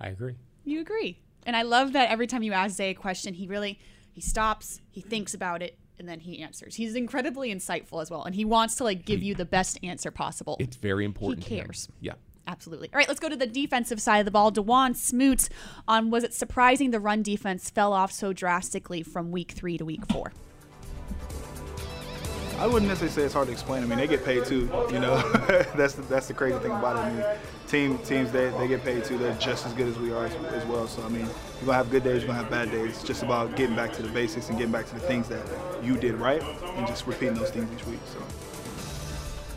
I 0.00 0.08
agree. 0.08 0.36
You 0.64 0.80
agree. 0.80 1.20
And 1.44 1.54
I 1.56 1.62
love 1.62 1.92
that 1.92 2.10
every 2.10 2.26
time 2.26 2.42
you 2.42 2.52
ask 2.52 2.76
Zay 2.76 2.90
a 2.90 2.94
question, 2.94 3.34
he 3.34 3.46
really 3.46 3.78
he 4.12 4.20
stops, 4.20 4.80
he 4.90 5.00
thinks 5.00 5.34
about 5.34 5.62
it, 5.62 5.78
and 5.98 6.08
then 6.08 6.20
he 6.20 6.42
answers. 6.42 6.74
He's 6.74 6.94
incredibly 6.94 7.54
insightful 7.54 8.00
as 8.02 8.10
well, 8.10 8.24
and 8.24 8.34
he 8.34 8.44
wants 8.44 8.76
to 8.76 8.84
like 8.84 9.04
give 9.04 9.22
you 9.22 9.34
the 9.34 9.44
best 9.44 9.78
answer 9.82 10.10
possible. 10.10 10.56
It's 10.60 10.76
very 10.76 11.04
important. 11.04 11.44
He 11.44 11.58
cares. 11.58 11.88
Yeah. 12.00 12.14
Absolutely. 12.46 12.88
All 12.94 12.98
right, 12.98 13.06
let's 13.06 13.20
go 13.20 13.28
to 13.28 13.36
the 13.36 13.46
defensive 13.46 14.00
side 14.00 14.20
of 14.20 14.24
the 14.24 14.30
ball. 14.30 14.50
Dawuane 14.50 14.96
Smoot 14.96 15.50
on 15.86 16.10
was 16.10 16.24
it 16.24 16.32
surprising 16.32 16.92
the 16.92 17.00
run 17.00 17.22
defense 17.22 17.68
fell 17.68 17.92
off 17.92 18.10
so 18.10 18.32
drastically 18.32 19.02
from 19.02 19.30
week 19.30 19.52
three 19.52 19.76
to 19.76 19.84
week 19.84 20.06
four? 20.10 20.32
I 22.58 22.66
wouldn't 22.66 22.88
necessarily 22.88 23.14
say 23.14 23.22
it's 23.22 23.34
hard 23.34 23.46
to 23.46 23.52
explain. 23.52 23.84
I 23.84 23.86
mean, 23.86 23.98
they 23.98 24.08
get 24.08 24.24
paid 24.24 24.44
too. 24.44 24.68
You 24.90 24.98
know, 24.98 25.16
that's 25.76 25.94
the, 25.94 26.02
that's 26.02 26.26
the 26.26 26.34
crazy 26.34 26.58
thing 26.58 26.72
about 26.72 26.96
it. 26.96 27.00
I 27.00 27.12
mean, 27.12 27.24
team 27.68 27.98
teams 27.98 28.32
they, 28.32 28.50
they 28.50 28.66
get 28.66 28.82
paid 28.82 29.04
too. 29.04 29.16
They're 29.16 29.34
just 29.34 29.64
as 29.64 29.72
good 29.74 29.86
as 29.86 29.96
we 29.98 30.12
are 30.12 30.26
as, 30.26 30.34
as 30.34 30.64
well. 30.66 30.88
So 30.88 31.04
I 31.04 31.08
mean, 31.08 31.26
you're 31.26 31.66
gonna 31.66 31.74
have 31.74 31.90
good 31.90 32.02
days, 32.02 32.22
you're 32.22 32.26
gonna 32.26 32.40
have 32.40 32.50
bad 32.50 32.72
days. 32.72 32.90
It's 32.96 33.04
just 33.04 33.22
about 33.22 33.54
getting 33.54 33.76
back 33.76 33.92
to 33.92 34.02
the 34.02 34.08
basics 34.08 34.48
and 34.48 34.58
getting 34.58 34.72
back 34.72 34.86
to 34.86 34.94
the 34.94 35.00
things 35.00 35.28
that 35.28 35.46
you 35.84 35.96
did 35.96 36.16
right, 36.16 36.42
and 36.42 36.86
just 36.88 37.06
repeating 37.06 37.34
those 37.34 37.50
things 37.50 37.70
each 37.72 37.86
week. 37.86 38.00
So. 38.06 38.18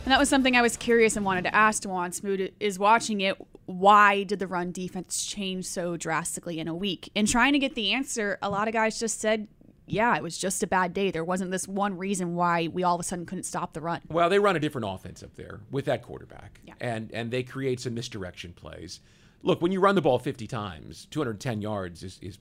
And 0.04 0.10
that 0.12 0.18
was 0.18 0.28
something 0.28 0.56
I 0.56 0.62
was 0.62 0.76
curious 0.76 1.16
and 1.16 1.24
wanted 1.24 1.42
to 1.44 1.54
ask 1.54 1.82
Dawuane 1.82 2.14
Smoot 2.14 2.54
is 2.60 2.78
watching 2.78 3.20
it. 3.20 3.36
Why 3.66 4.24
did 4.24 4.38
the 4.40 4.48
run 4.48 4.72
defense 4.72 5.24
change 5.24 5.64
so 5.64 5.96
drastically 5.96 6.58
in 6.58 6.66
a 6.66 6.74
week? 6.74 7.10
In 7.14 7.26
trying 7.26 7.52
to 7.52 7.60
get 7.60 7.74
the 7.74 7.92
answer, 7.92 8.38
a 8.42 8.50
lot 8.50 8.66
of 8.66 8.74
guys 8.74 8.98
just 8.98 9.20
said 9.20 9.46
yeah, 9.86 10.16
it 10.16 10.22
was 10.22 10.38
just 10.38 10.62
a 10.62 10.66
bad 10.66 10.94
day. 10.94 11.10
There 11.10 11.24
wasn't 11.24 11.50
this 11.50 11.66
one 11.66 11.98
reason 11.98 12.34
why 12.34 12.68
we 12.68 12.82
all 12.82 12.94
of 12.94 13.00
a 13.00 13.04
sudden 13.04 13.26
couldn't 13.26 13.44
stop 13.44 13.72
the 13.72 13.80
run. 13.80 14.00
Well, 14.08 14.28
they 14.30 14.38
run 14.38 14.56
a 14.56 14.60
different 14.60 14.86
offense 14.88 15.22
up 15.22 15.34
there 15.34 15.60
with 15.70 15.86
that 15.86 16.02
quarterback, 16.02 16.60
yeah. 16.64 16.74
and 16.80 17.10
and 17.12 17.30
they 17.30 17.42
create 17.42 17.80
some 17.80 17.94
misdirection 17.94 18.52
plays. 18.52 19.00
Look, 19.42 19.60
when 19.60 19.72
you 19.72 19.80
run 19.80 19.96
the 19.96 20.02
ball 20.02 20.18
50 20.18 20.46
times, 20.46 21.06
210 21.10 21.62
yards 21.62 22.04
is, 22.04 22.18
is 22.22 22.38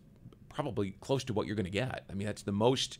probably 0.49 0.91
close 1.01 1.23
to 1.23 1.34
what 1.34 1.47
you're 1.47 1.56
going 1.56 1.65
to 1.65 1.71
get. 1.71 2.06
I 2.10 2.13
mean, 2.13 2.27
that's 2.27 2.43
the 2.43 2.51
most 2.51 2.99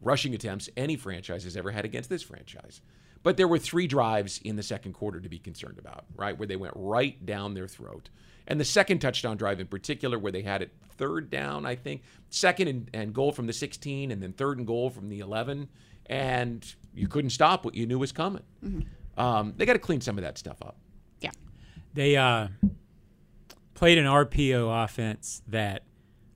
rushing 0.00 0.34
attempts 0.34 0.68
any 0.76 0.94
franchise 0.94 1.42
has 1.42 1.56
ever 1.56 1.72
had 1.72 1.84
against 1.84 2.08
this 2.08 2.22
franchise. 2.22 2.80
But 3.24 3.36
there 3.36 3.48
were 3.48 3.58
three 3.58 3.88
drives 3.88 4.40
in 4.44 4.54
the 4.54 4.62
second 4.62 4.92
quarter 4.92 5.20
to 5.20 5.28
be 5.28 5.40
concerned 5.40 5.78
about, 5.78 6.04
right, 6.14 6.38
where 6.38 6.46
they 6.46 6.54
went 6.54 6.74
right 6.76 7.24
down 7.26 7.54
their 7.54 7.66
throat. 7.66 8.08
And 8.46 8.60
the 8.60 8.64
second 8.64 9.00
touchdown 9.00 9.36
drive 9.36 9.60
in 9.60 9.66
particular, 9.66 10.18
where 10.18 10.32
they 10.32 10.42
had 10.42 10.62
it 10.62 10.70
third 10.96 11.30
down, 11.30 11.66
I 11.66 11.74
think, 11.74 12.02
second 12.30 12.68
and, 12.68 12.90
and 12.94 13.14
goal 13.14 13.32
from 13.32 13.46
the 13.46 13.52
16, 13.52 14.10
and 14.10 14.22
then 14.22 14.32
third 14.32 14.58
and 14.58 14.66
goal 14.66 14.90
from 14.90 15.08
the 15.08 15.20
11, 15.20 15.68
and 16.06 16.74
you 16.94 17.08
couldn't 17.08 17.30
stop 17.30 17.64
what 17.64 17.74
you 17.74 17.86
knew 17.86 17.98
was 17.98 18.12
coming. 18.12 18.42
Mm-hmm. 18.64 19.20
Um, 19.20 19.54
they 19.56 19.66
got 19.66 19.74
to 19.74 19.78
clean 19.78 20.00
some 20.00 20.18
of 20.18 20.24
that 20.24 20.38
stuff 20.38 20.62
up. 20.62 20.76
Yeah. 21.20 21.30
They 21.94 22.16
uh, 22.16 22.48
played 23.74 23.98
an 23.98 24.06
RPO 24.06 24.84
offense 24.84 25.42
that 25.48 25.82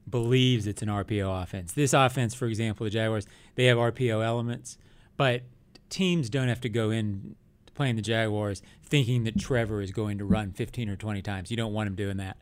believes 0.08 0.66
it's 0.66 0.82
an 0.82 0.88
RPO 0.88 1.42
offense. 1.42 1.72
This 1.72 1.92
offense, 1.92 2.34
for 2.34 2.46
example, 2.46 2.84
the 2.84 2.90
Jaguars, 2.90 3.26
they 3.54 3.66
have 3.66 3.78
RPO 3.78 4.24
elements, 4.24 4.78
but 5.16 5.42
teams 5.88 6.30
don't 6.30 6.48
have 6.48 6.60
to 6.62 6.68
go 6.68 6.90
in 6.90 7.36
playing 7.80 7.96
the 7.96 8.02
Jaguars 8.02 8.60
thinking 8.84 9.24
that 9.24 9.38
Trevor 9.38 9.80
is 9.80 9.90
going 9.90 10.18
to 10.18 10.24
run 10.26 10.52
15 10.52 10.90
or 10.90 10.96
20 10.96 11.22
times. 11.22 11.50
You 11.50 11.56
don't 11.56 11.72
want 11.72 11.86
him 11.86 11.94
doing 11.94 12.18
that. 12.18 12.36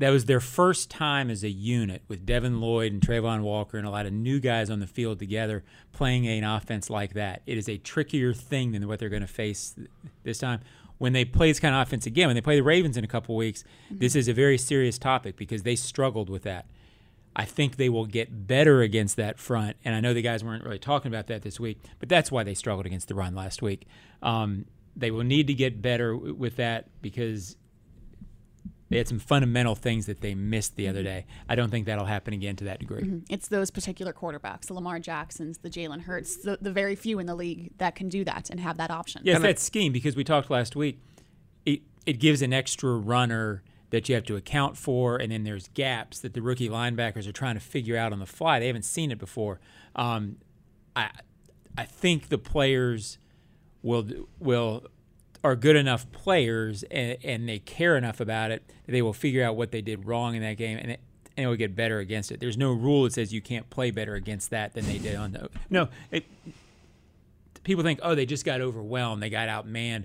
That 0.00 0.10
was 0.10 0.26
their 0.26 0.38
first 0.38 0.90
time 0.90 1.30
as 1.30 1.42
a 1.42 1.48
unit 1.48 2.02
with 2.08 2.26
Devin 2.26 2.60
Lloyd 2.60 2.92
and 2.92 3.00
Travon 3.00 3.40
Walker 3.40 3.78
and 3.78 3.86
a 3.86 3.90
lot 3.90 4.04
of 4.04 4.12
new 4.12 4.38
guys 4.38 4.68
on 4.68 4.80
the 4.80 4.86
field 4.86 5.18
together 5.18 5.64
playing 5.94 6.26
an 6.28 6.44
offense 6.44 6.90
like 6.90 7.14
that. 7.14 7.40
It 7.46 7.56
is 7.56 7.70
a 7.70 7.78
trickier 7.78 8.34
thing 8.34 8.72
than 8.72 8.86
what 8.86 8.98
they're 8.98 9.08
going 9.08 9.22
to 9.22 9.26
face 9.26 9.74
this 10.24 10.36
time. 10.36 10.60
When 10.98 11.14
they 11.14 11.24
play 11.24 11.48
this 11.48 11.58
kind 11.58 11.74
of 11.74 11.80
offense 11.80 12.04
again, 12.04 12.26
when 12.26 12.34
they 12.34 12.42
play 12.42 12.56
the 12.56 12.62
Ravens 12.62 12.98
in 12.98 13.04
a 13.04 13.08
couple 13.08 13.34
weeks, 13.34 13.64
mm-hmm. 13.86 13.96
this 13.96 14.14
is 14.14 14.28
a 14.28 14.34
very 14.34 14.58
serious 14.58 14.98
topic 14.98 15.38
because 15.38 15.62
they 15.62 15.74
struggled 15.74 16.28
with 16.28 16.42
that. 16.42 16.66
I 17.38 17.44
think 17.44 17.76
they 17.76 17.88
will 17.88 18.04
get 18.04 18.48
better 18.48 18.82
against 18.82 19.16
that 19.16 19.38
front. 19.38 19.76
And 19.84 19.94
I 19.94 20.00
know 20.00 20.12
the 20.12 20.22
guys 20.22 20.42
weren't 20.42 20.64
really 20.64 20.80
talking 20.80 21.10
about 21.10 21.28
that 21.28 21.42
this 21.42 21.60
week, 21.60 21.78
but 22.00 22.08
that's 22.08 22.32
why 22.32 22.42
they 22.42 22.52
struggled 22.52 22.84
against 22.84 23.06
the 23.06 23.14
run 23.14 23.36
last 23.36 23.62
week. 23.62 23.86
Um, 24.22 24.66
they 24.96 25.12
will 25.12 25.22
need 25.22 25.46
to 25.46 25.54
get 25.54 25.80
better 25.80 26.16
with 26.16 26.56
that 26.56 26.88
because 27.00 27.56
they 28.88 28.96
had 28.96 29.06
some 29.06 29.20
fundamental 29.20 29.76
things 29.76 30.06
that 30.06 30.20
they 30.20 30.34
missed 30.34 30.74
the 30.74 30.88
other 30.88 31.04
day. 31.04 31.26
I 31.48 31.54
don't 31.54 31.70
think 31.70 31.86
that'll 31.86 32.06
happen 32.06 32.34
again 32.34 32.56
to 32.56 32.64
that 32.64 32.80
degree. 32.80 33.02
Mm-hmm. 33.02 33.18
It's 33.28 33.46
those 33.46 33.70
particular 33.70 34.12
quarterbacks, 34.12 34.66
the 34.66 34.74
Lamar 34.74 34.98
Jacksons, 34.98 35.58
the 35.58 35.70
Jalen 35.70 36.02
Hurts, 36.02 36.38
the, 36.38 36.58
the, 36.60 36.72
very 36.72 36.96
few 36.96 37.20
in 37.20 37.26
the 37.26 37.36
league 37.36 37.70
that 37.78 37.94
can 37.94 38.08
do 38.08 38.24
that 38.24 38.50
and 38.50 38.58
have 38.58 38.78
that 38.78 38.90
option. 38.90 39.22
Yes, 39.24 39.40
that 39.42 39.60
scheme 39.60 39.92
because 39.92 40.16
we 40.16 40.24
talked 40.24 40.50
last 40.50 40.74
week. 40.74 41.00
It 41.64 41.82
it 42.04 42.14
gives 42.14 42.42
an 42.42 42.52
extra 42.52 42.96
runner 42.96 43.62
that 43.90 44.08
you 44.08 44.14
have 44.14 44.24
to 44.24 44.36
account 44.36 44.76
for, 44.76 45.16
and 45.16 45.32
then 45.32 45.44
there's 45.44 45.68
gaps 45.68 46.20
that 46.20 46.34
the 46.34 46.42
rookie 46.42 46.68
linebackers 46.68 47.26
are 47.26 47.32
trying 47.32 47.54
to 47.54 47.60
figure 47.60 47.96
out 47.96 48.12
on 48.12 48.18
the 48.18 48.26
fly. 48.26 48.58
They 48.60 48.66
haven't 48.66 48.84
seen 48.84 49.10
it 49.10 49.18
before. 49.18 49.60
Um, 49.96 50.36
I 50.94 51.10
I 51.76 51.84
think 51.84 52.28
the 52.28 52.38
players 52.38 53.18
will 53.82 54.06
will 54.38 54.84
are 55.44 55.54
good 55.54 55.76
enough 55.76 56.10
players 56.10 56.82
and, 56.90 57.16
and 57.22 57.48
they 57.48 57.60
care 57.60 57.96
enough 57.96 58.18
about 58.18 58.50
it 58.50 58.66
that 58.84 58.92
they 58.92 59.00
will 59.00 59.12
figure 59.12 59.44
out 59.44 59.54
what 59.54 59.70
they 59.70 59.80
did 59.80 60.04
wrong 60.04 60.34
in 60.34 60.42
that 60.42 60.56
game 60.56 60.76
and 60.78 60.90
it, 60.90 61.00
and 61.36 61.44
it 61.44 61.46
will 61.48 61.56
get 61.56 61.76
better 61.76 62.00
against 62.00 62.32
it. 62.32 62.40
There's 62.40 62.56
no 62.56 62.72
rule 62.72 63.04
that 63.04 63.12
says 63.12 63.32
you 63.32 63.40
can't 63.40 63.70
play 63.70 63.92
better 63.92 64.16
against 64.16 64.50
that 64.50 64.74
than 64.74 64.86
they 64.86 64.98
did 64.98 65.14
on 65.14 65.32
the 65.32 65.48
no. 65.70 65.88
It, 66.10 66.24
people 67.62 67.84
think 67.84 68.00
oh 68.02 68.14
they 68.14 68.26
just 68.26 68.44
got 68.44 68.60
overwhelmed, 68.60 69.22
they 69.22 69.30
got 69.30 69.48
outmanned. 69.48 70.04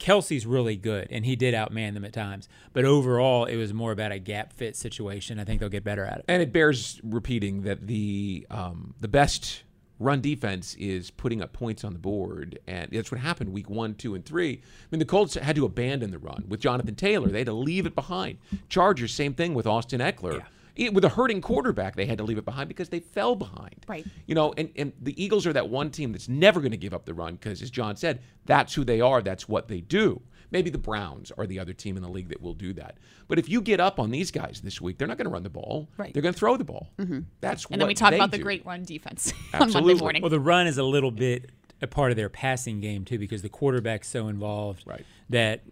Kelce's 0.00 0.46
really 0.46 0.76
good, 0.76 1.06
and 1.10 1.24
he 1.24 1.36
did 1.36 1.54
outman 1.54 1.94
them 1.94 2.04
at 2.04 2.12
times. 2.12 2.48
But 2.72 2.84
overall, 2.84 3.44
it 3.44 3.56
was 3.56 3.72
more 3.72 3.92
about 3.92 4.10
a 4.10 4.18
gap 4.18 4.52
fit 4.52 4.74
situation. 4.74 5.38
I 5.38 5.44
think 5.44 5.60
they'll 5.60 5.68
get 5.68 5.84
better 5.84 6.04
at 6.04 6.18
it. 6.18 6.24
And 6.26 6.42
it 6.42 6.52
bears 6.52 7.00
repeating 7.04 7.62
that 7.62 7.86
the 7.86 8.46
um, 8.50 8.94
the 8.98 9.08
best 9.08 9.62
run 9.98 10.22
defense 10.22 10.74
is 10.76 11.10
putting 11.10 11.42
up 11.42 11.52
points 11.52 11.84
on 11.84 11.92
the 11.92 11.98
board, 11.98 12.58
and 12.66 12.88
that's 12.90 13.12
what 13.12 13.20
happened 13.20 13.52
week 13.52 13.68
one, 13.68 13.94
two, 13.94 14.14
and 14.14 14.24
three. 14.24 14.54
I 14.54 14.86
mean, 14.90 14.98
the 14.98 15.04
Colts 15.04 15.34
had 15.34 15.54
to 15.56 15.66
abandon 15.66 16.10
the 16.10 16.18
run 16.18 16.46
with 16.48 16.60
Jonathan 16.60 16.94
Taylor; 16.94 17.28
they 17.28 17.38
had 17.40 17.46
to 17.48 17.52
leave 17.52 17.84
it 17.86 17.94
behind. 17.94 18.38
Chargers, 18.70 19.12
same 19.12 19.34
thing 19.34 19.52
with 19.54 19.66
Austin 19.66 20.00
Ekeler. 20.00 20.38
It- 20.38 20.42
with 20.88 21.04
a 21.04 21.10
hurting 21.10 21.40
quarterback, 21.40 21.96
they 21.96 22.06
had 22.06 22.18
to 22.18 22.24
leave 22.24 22.38
it 22.38 22.44
behind 22.44 22.68
because 22.68 22.88
they 22.88 23.00
fell 23.00 23.34
behind. 23.34 23.84
Right. 23.86 24.06
You 24.26 24.34
know, 24.34 24.54
and, 24.56 24.70
and 24.76 24.92
the 25.00 25.22
Eagles 25.22 25.46
are 25.46 25.52
that 25.52 25.68
one 25.68 25.90
team 25.90 26.12
that's 26.12 26.28
never 26.28 26.60
going 26.60 26.70
to 26.70 26.76
give 26.78 26.94
up 26.94 27.04
the 27.04 27.14
run 27.14 27.34
because, 27.34 27.60
as 27.60 27.70
John 27.70 27.96
said, 27.96 28.22
that's 28.46 28.74
who 28.74 28.84
they 28.84 29.00
are. 29.00 29.20
That's 29.20 29.48
what 29.48 29.68
they 29.68 29.80
do. 29.80 30.22
Maybe 30.50 30.70
the 30.70 30.78
Browns 30.78 31.30
are 31.38 31.46
the 31.46 31.60
other 31.60 31.72
team 31.72 31.96
in 31.96 32.02
the 32.02 32.08
league 32.08 32.28
that 32.30 32.40
will 32.40 32.54
do 32.54 32.72
that. 32.72 32.98
But 33.28 33.38
if 33.38 33.48
you 33.48 33.60
get 33.60 33.78
up 33.78 34.00
on 34.00 34.10
these 34.10 34.30
guys 34.32 34.60
this 34.64 34.80
week, 34.80 34.98
they're 34.98 35.06
not 35.06 35.16
going 35.16 35.26
to 35.26 35.32
run 35.32 35.44
the 35.44 35.50
ball. 35.50 35.88
Right. 35.96 36.12
They're 36.12 36.22
going 36.22 36.34
to 36.34 36.38
throw 36.38 36.56
the 36.56 36.64
ball. 36.64 36.88
Mhm. 36.98 37.26
That's 37.40 37.66
And 37.66 37.80
then 37.80 37.86
we 37.86 37.94
talk 37.94 38.10
they 38.10 38.16
about 38.16 38.32
the 38.32 38.38
great 38.38 38.66
run 38.66 38.82
defense 38.82 39.32
on 39.54 39.72
Monday 39.72 39.94
morning. 39.94 40.22
Well, 40.22 40.30
the 40.30 40.40
run 40.40 40.66
is 40.66 40.78
a 40.78 40.82
little 40.82 41.12
bit 41.12 41.50
a 41.82 41.86
part 41.86 42.10
of 42.10 42.16
their 42.16 42.28
passing 42.28 42.80
game 42.80 43.04
too, 43.04 43.18
because 43.18 43.42
the 43.42 43.48
quarterback's 43.48 44.08
so 44.08 44.28
involved 44.28 44.82
right. 44.86 45.04
that 45.30 45.62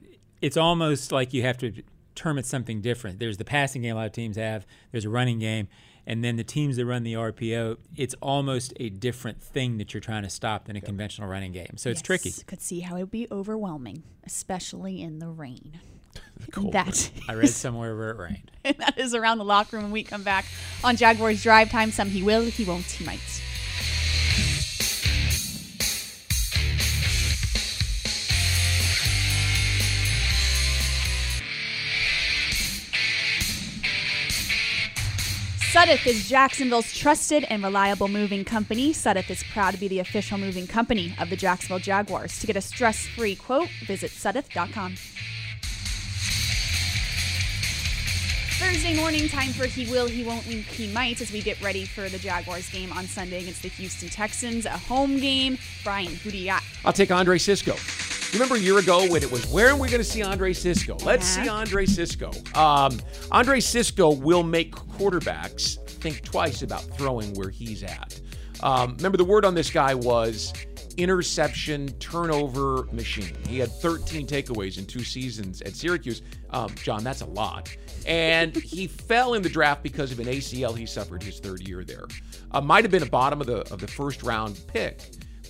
it's 0.40 0.56
almost 0.56 1.12
like 1.12 1.34
you 1.34 1.42
have 1.42 1.58
to 1.58 1.72
term 2.18 2.38
it 2.38 2.46
something 2.46 2.80
different. 2.80 3.18
There's 3.18 3.36
the 3.36 3.44
passing 3.44 3.82
game 3.82 3.94
a 3.96 3.98
lot 3.98 4.06
of 4.06 4.12
teams 4.12 4.36
have. 4.36 4.66
There's 4.92 5.04
a 5.04 5.08
running 5.10 5.38
game, 5.38 5.68
and 6.06 6.24
then 6.24 6.36
the 6.36 6.44
teams 6.44 6.76
that 6.76 6.86
run 6.86 7.02
the 7.04 7.14
RPO, 7.14 7.76
it's 7.96 8.14
almost 8.20 8.72
a 8.80 8.88
different 8.90 9.42
thing 9.42 9.78
that 9.78 9.94
you're 9.94 10.00
trying 10.00 10.22
to 10.24 10.30
stop 10.30 10.66
than 10.66 10.76
a 10.76 10.80
conventional 10.80 11.28
running 11.28 11.52
game. 11.52 11.76
So 11.76 11.90
it's 11.90 12.02
tricky. 12.02 12.30
Yes, 12.30 12.42
Could 12.44 12.60
see 12.60 12.80
how 12.80 12.96
it 12.96 13.00
would 13.00 13.10
be 13.10 13.28
overwhelming, 13.30 14.02
especially 14.24 15.00
in 15.00 15.18
the 15.18 15.28
rain. 15.28 15.80
cold 16.50 16.72
that 16.72 17.10
I 17.28 17.34
read 17.34 17.50
somewhere 17.50 17.96
where 17.96 18.10
it 18.10 18.18
rained. 18.18 18.50
and 18.64 18.76
that 18.78 18.98
is 18.98 19.14
around 19.14 19.38
the 19.38 19.44
locker 19.44 19.76
room 19.76 19.84
when 19.84 19.92
we 19.92 20.02
come 20.02 20.22
back 20.22 20.44
on 20.82 20.96
Jaguars 20.96 21.42
Drive 21.42 21.70
Time. 21.70 21.90
Some 21.92 22.08
he 22.08 22.22
will, 22.22 22.42
he 22.42 22.64
won't, 22.64 22.84
he 22.84 23.04
might. 23.04 23.20
Suddeth 35.72 36.06
is 36.06 36.26
Jacksonville's 36.30 36.96
trusted 36.96 37.44
and 37.50 37.62
reliable 37.62 38.08
moving 38.08 38.42
company. 38.42 38.94
Suddeth 38.94 39.28
is 39.28 39.44
proud 39.52 39.74
to 39.74 39.76
be 39.78 39.86
the 39.86 39.98
official 39.98 40.38
moving 40.38 40.66
company 40.66 41.14
of 41.20 41.28
the 41.28 41.36
Jacksonville 41.36 41.78
Jaguars. 41.78 42.40
To 42.40 42.46
get 42.46 42.56
a 42.56 42.60
stress-free 42.62 43.36
quote, 43.36 43.68
visit 43.86 44.10
suddeth.com. 44.10 44.94
Thursday 48.58 48.96
morning, 48.96 49.28
time 49.28 49.50
for 49.52 49.66
He 49.66 49.90
Will, 49.90 50.06
He 50.08 50.24
Won't, 50.24 50.44
He 50.44 50.90
Might 50.90 51.20
as 51.20 51.30
we 51.30 51.42
get 51.42 51.62
ready 51.62 51.84
for 51.84 52.08
the 52.08 52.18
Jaguars 52.18 52.70
game 52.70 52.90
on 52.94 53.04
Sunday 53.04 53.42
against 53.42 53.62
the 53.62 53.68
Houston 53.68 54.08
Texans, 54.08 54.64
a 54.64 54.70
home 54.70 55.18
game. 55.20 55.58
Brian, 55.84 56.14
who 56.14 56.30
do 56.30 56.38
you 56.38 56.46
got? 56.46 56.62
I'll 56.86 56.94
take 56.94 57.10
Andre 57.10 57.36
Cisco. 57.36 57.76
Remember 58.32 58.56
a 58.56 58.58
year 58.58 58.78
ago 58.78 59.08
when 59.10 59.22
it 59.22 59.30
was, 59.32 59.46
where 59.50 59.68
are 59.70 59.76
we 59.76 59.88
going 59.88 60.02
to 60.02 60.04
see 60.08 60.22
Andre 60.22 60.52
Cisco? 60.52 60.96
Let's 61.02 61.36
Yeah. 61.36 61.44
see 61.44 61.48
Andre 61.48 61.86
Cisco. 61.86 62.30
Um, 62.54 63.00
Andre 63.32 63.58
Cisco 63.60 64.10
will 64.12 64.42
make 64.42 64.74
quarterbacks 64.74 65.78
think 65.88 66.22
twice 66.22 66.62
about 66.62 66.82
throwing 66.96 67.32
where 67.34 67.48
he's 67.48 67.82
at. 67.82 68.20
Um, 68.60 68.96
remember, 68.96 69.16
the 69.16 69.24
word 69.24 69.44
on 69.44 69.54
this 69.54 69.70
guy 69.70 69.94
was 69.94 70.52
interception 70.98 71.88
turnover 72.00 72.86
machine. 72.92 73.34
He 73.48 73.58
had 73.58 73.70
13 73.70 74.26
takeaways 74.26 74.78
in 74.78 74.84
two 74.84 75.04
seasons 75.04 75.62
at 75.62 75.74
Syracuse. 75.74 76.22
Um, 76.50 76.74
John, 76.82 77.02
that's 77.04 77.20
a 77.22 77.26
lot. 77.26 77.74
And 78.06 78.54
he 78.62 78.88
fell 78.88 79.34
in 79.34 79.42
the 79.42 79.48
draft 79.48 79.82
because 79.82 80.12
of 80.12 80.18
an 80.20 80.26
ACL 80.26 80.76
he 80.76 80.86
suffered 80.86 81.22
his 81.22 81.38
third 81.40 81.66
year 81.66 81.82
there. 81.84 82.04
Uh, 82.50 82.60
might 82.60 82.84
have 82.84 82.90
been 82.90 83.02
a 83.02 83.06
bottom 83.10 83.40
of 83.40 83.46
the 83.46 83.60
of 83.72 83.80
the 83.80 83.86
first 83.86 84.22
round 84.22 84.60
pick 84.66 85.02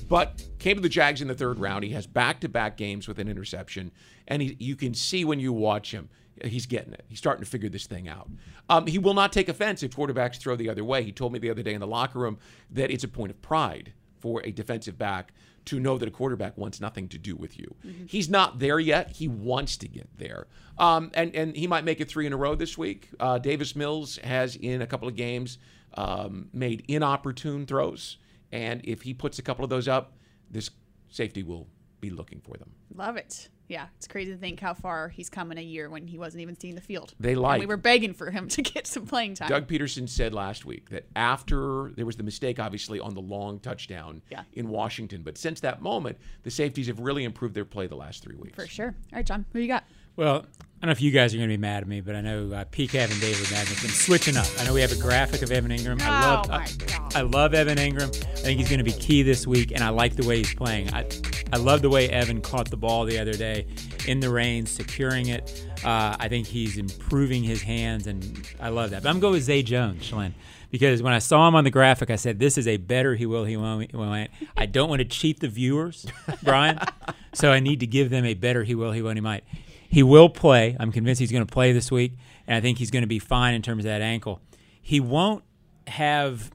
but 0.09 0.45
came 0.59 0.77
to 0.77 0.83
the 0.83 0.89
Jags 0.89 1.21
in 1.23 1.29
the 1.29 1.35
third 1.35 1.59
round. 1.59 1.85
He 1.85 1.91
has 1.91 2.07
back-to-back 2.07 2.77
games 2.77 3.07
with 3.07 3.19
an 3.19 3.29
interception, 3.29 3.93
and 4.27 4.43
he, 4.43 4.57
you 4.59 4.77
can 4.77 4.95
see 4.95 5.25
when 5.25 5.41
you 5.41 5.53
watch 5.53 5.93
him, 5.93 6.09
he's 6.43 6.67
getting 6.67 6.93
it. 6.93 7.05
He's 7.09 7.19
starting 7.19 7.45
to 7.45 7.51
figure 7.51 7.69
this 7.69 7.87
thing 7.87 8.09
out. 8.09 8.31
Um, 8.69 8.87
he 8.87 8.99
will 8.99 9.15
not 9.15 9.33
take 9.33 9.49
offense 9.49 9.83
if 9.83 9.97
quarterbacks 9.97 10.39
throw 10.39 10.57
the 10.57 10.71
other 10.71 10.85
way. 10.85 11.03
He 11.03 11.13
told 11.13 11.33
me 11.33 11.39
the 11.39 11.51
other 11.51 11.63
day 11.63 11.75
in 11.75 11.81
the 11.81 11.87
locker 11.87 12.19
room 12.19 12.39
that 12.71 12.91
it's 12.91 13.05
a 13.05 13.09
point 13.09 13.31
of 13.31 13.43
pride 13.43 13.93
for 14.21 14.41
a 14.45 14.51
defensive 14.51 14.99
back 14.99 15.33
to 15.65 15.79
know 15.79 15.99
that 15.99 16.09
a 16.09 16.13
quarterback 16.13 16.57
wants 16.57 16.81
nothing 16.81 17.09
to 17.09 17.19
do 17.19 17.37
with 17.37 17.59
you. 17.59 17.75
He's 18.07 18.31
not 18.31 18.59
there 18.59 18.79
yet. 18.79 19.11
He 19.11 19.29
wants 19.29 19.77
to 19.79 19.89
get 19.89 20.09
there. 20.17 20.47
Um, 20.79 21.11
and, 21.13 21.35
and 21.35 21.55
he 21.55 21.67
might 21.67 21.85
make 21.85 22.01
it 22.01 22.09
three 22.09 22.27
in 22.27 22.33
a 22.33 22.37
row 22.37 22.55
this 22.55 22.79
week. 22.79 23.11
Uh, 23.21 23.39
Davis 23.39 23.77
Mills 23.77 24.17
has, 24.25 24.57
in 24.57 24.81
a 24.81 24.87
couple 24.87 25.09
of 25.09 25.15
games, 25.15 25.59
um, 25.95 26.49
made 26.53 26.85
inopportune 26.89 27.67
throws. 27.67 28.17
And 28.53 28.81
if 28.85 29.03
he 29.03 29.15
puts 29.15 29.39
a 29.39 29.43
couple 29.43 29.65
of 29.65 29.71
those 29.71 29.89
up, 29.89 30.17
this 30.51 30.71
safety 31.11 31.43
will 31.43 31.69
be 32.01 32.11
looking 32.11 32.41
for 32.41 32.57
them. 32.57 32.71
Love 32.95 33.17
it. 33.17 33.49
Yeah, 33.69 33.89
it's 33.99 34.09
crazy 34.09 34.31
to 34.33 34.39
think 34.39 34.61
how 34.61 34.73
far 34.73 35.11
he's 35.11 35.29
come 35.29 35.53
in 35.53 35.59
a 35.59 35.63
year 35.63 35.91
when 35.91 36.07
he 36.07 36.17
wasn't 36.17 36.41
even 36.41 36.59
seeing 36.59 36.75
the 36.75 36.81
field. 36.81 37.13
They 37.21 37.33
And 37.33 37.43
like- 37.43 37.61
we 37.61 37.67
were 37.67 37.77
begging 37.77 38.15
for 38.15 38.31
him 38.31 38.49
to 38.57 38.63
get 38.63 38.87
some 38.87 39.05
playing 39.07 39.35
time. 39.35 39.49
Doug 39.51 39.67
Pederson 39.67 40.09
said 40.09 40.33
last 40.33 40.65
week 40.65 40.89
that 40.89 41.07
after 41.17 41.91
there 41.95 42.07
was 42.07 42.17
the 42.17 42.23
mistake, 42.23 42.59
obviously, 42.59 42.99
on 42.99 43.13
the 43.15 43.21
long 43.21 43.59
touchdown 43.61 44.23
Yeah. 44.31 44.45
in 44.55 44.69
Washington, 44.71 45.23
but 45.23 45.37
since 45.37 45.61
that 45.61 45.83
moment, 45.83 46.17
the 46.45 46.51
safeties 46.51 46.87
have 46.87 47.01
really 47.01 47.25
improved 47.25 47.55
their 47.55 47.67
play 47.67 47.87
the 47.87 47.97
last 47.97 48.23
three 48.23 48.37
weeks. 48.37 48.55
For 48.57 48.67
sure. 48.67 48.95
All 49.13 49.17
right, 49.19 49.27
John, 49.27 49.45
who 49.53 49.59
you 49.59 49.69
got? 49.69 49.85
Well, 50.19 50.39
I 50.39 50.81
don't 50.83 50.87
know 50.87 50.91
if 50.91 51.01
you 51.01 51.13
guys 51.13 51.33
are 51.33 51.37
going 51.37 51.49
to 51.49 51.53
be 51.53 51.61
mad 51.61 51.85
at 51.85 51.89
me, 51.89 52.01
but 52.01 52.17
I 52.17 52.21
know 52.21 52.51
uh, 52.53 52.65
PCAV 52.65 53.09
and 53.13 53.21
David 53.21 53.49
Madden 53.53 53.69
have 53.69 53.81
been 53.83 53.91
switching 53.93 54.37
up. 54.37 54.49
I 54.59 54.65
know 54.65 54.75
we 54.75 54.81
have 54.81 54.91
a 54.91 54.97
graphic 55.01 55.43
of 55.43 55.53
Evan 55.53 55.71
Engram. 55.71 56.01
I 56.03 56.07
Oh, 56.09 56.35
love, 56.35 56.49
my 56.49 56.67
I, 57.15 57.19
I 57.19 57.21
love 57.21 57.55
Evan 57.55 57.79
Engram. 57.79 58.09
I 58.33 58.41
think 58.41 58.59
he's 58.59 58.69
going 58.69 58.79
to 58.79 58.85
be 58.85 58.91
key 58.91 59.23
this 59.23 59.47
week, 59.47 59.71
and 59.71 59.81
I 59.85 59.91
like 59.91 60.17
the 60.17 60.27
way 60.27 60.39
he's 60.39 60.53
playing. 60.53 60.93
I, 60.93 61.07
I 61.53 61.59
love 61.59 61.83
the 61.83 61.89
way 61.89 62.09
Evan 62.09 62.41
caught 62.41 62.69
the 62.69 62.77
ball 62.77 63.05
the 63.05 63.17
other 63.21 63.35
day 63.35 63.69
in 64.09 64.19
the 64.19 64.29
rain, 64.29 64.67
securing 64.67 65.29
it. 65.29 65.65
Uh, 65.85 66.17
I 66.19 66.27
think 66.27 66.49
he's 66.49 66.79
improving 66.79 67.45
his 67.45 67.63
hands, 67.63 68.09
and 68.09 68.45
I 68.61 68.71
love 68.71 68.91
that. 68.91 69.05
But 69.05 69.11
I'm 69.11 69.21
going 69.21 69.35
with 69.35 69.45
Zay 69.45 69.63
Jones, 69.63 70.03
Shalyn, 70.03 70.33
because 70.73 71.01
when 71.01 71.13
I 71.13 71.21
saw 71.21 71.47
him 71.47 71.55
on 71.55 71.63
the 71.63 71.71
graphic, 71.71 72.11
I 72.11 72.17
said, 72.17 72.41
"This 72.41 72.59
is 72.59 72.67
a 72.67 72.77
better 72.77 73.15
he 73.15 73.25
will, 73.25 73.45
he 73.45 73.57
won't." 73.57 73.89
He 73.89 73.97
won't. 73.97 74.31
I 74.57 74.67
don't 74.67 74.89
want 74.89 74.99
to 74.99 75.05
cheat 75.05 75.39
the 75.39 75.47
viewers, 75.49 76.07
Brian, 76.43 76.81
so 77.35 77.53
I 77.53 77.61
need 77.61 77.79
to 77.81 77.87
give 77.87 78.11
them 78.11 78.25
a 78.25 78.35
better 78.35 78.65
he 78.65 78.75
will, 78.75 78.91
he 78.91 79.01
won't, 79.01 79.17
he 79.17 79.21
might. 79.23 79.45
He 79.89 80.03
will 80.03 80.29
play. 80.29 80.77
I'm 80.79 80.93
convinced 80.93 81.19
he's 81.19 81.33
going 81.33 81.47
to 81.47 81.53
play 81.53 81.73
this 81.73 81.91
week, 81.91 82.13
and 82.47 82.55
I 82.55 82.61
think 82.61 82.79
he's 82.79 82.91
going 82.91 83.03
to 83.03 83.09
be 83.09 83.19
fine 83.19 83.55
in 83.55 83.63
terms 83.63 83.85
of 83.85 83.89
that 83.89 84.03
ankle. 84.03 84.41
He 84.81 85.01
won't 85.01 85.43
have, 85.87 86.51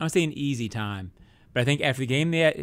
I'm 0.00 0.08
say 0.08 0.24
an 0.24 0.32
easy 0.32 0.68
time, 0.68 1.12
but 1.52 1.60
I 1.60 1.64
think 1.64 1.82
after 1.82 2.00
the 2.00 2.06
game 2.06 2.30
that 2.30 2.56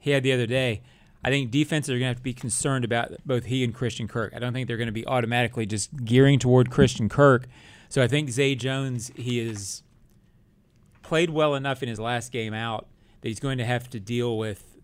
he 0.00 0.10
had 0.10 0.24
the 0.24 0.32
other 0.32 0.46
day, 0.46 0.82
I 1.22 1.30
think 1.30 1.50
defenses 1.50 1.90
are 1.90 1.94
going 1.94 2.02
to 2.02 2.08
have 2.08 2.16
to 2.16 2.22
be 2.22 2.34
concerned 2.34 2.84
about 2.84 3.12
both 3.24 3.44
he 3.46 3.64
and 3.64 3.72
Christian 3.72 4.08
Kirk. 4.08 4.32
I 4.36 4.38
don't 4.38 4.52
think 4.52 4.68
they're 4.68 4.76
going 4.76 4.88
to 4.88 4.92
be 4.92 5.06
automatically 5.06 5.64
just 5.64 6.04
gearing 6.04 6.38
toward 6.38 6.70
Christian 6.70 7.08
Kirk. 7.08 7.46
So 7.88 8.02
I 8.02 8.08
think 8.08 8.28
Zay 8.30 8.54
Jones, 8.54 9.10
he 9.14 9.40
is 9.40 9.82
played 11.02 11.30
well 11.30 11.54
enough 11.54 11.82
in 11.82 11.88
his 11.88 12.00
last 12.00 12.32
game 12.32 12.52
out 12.52 12.88
that 13.20 13.28
he's 13.28 13.40
going 13.40 13.58
to 13.58 13.64
have 13.64 13.88
to 13.90 14.00
deal 14.00 14.36
with 14.36 14.76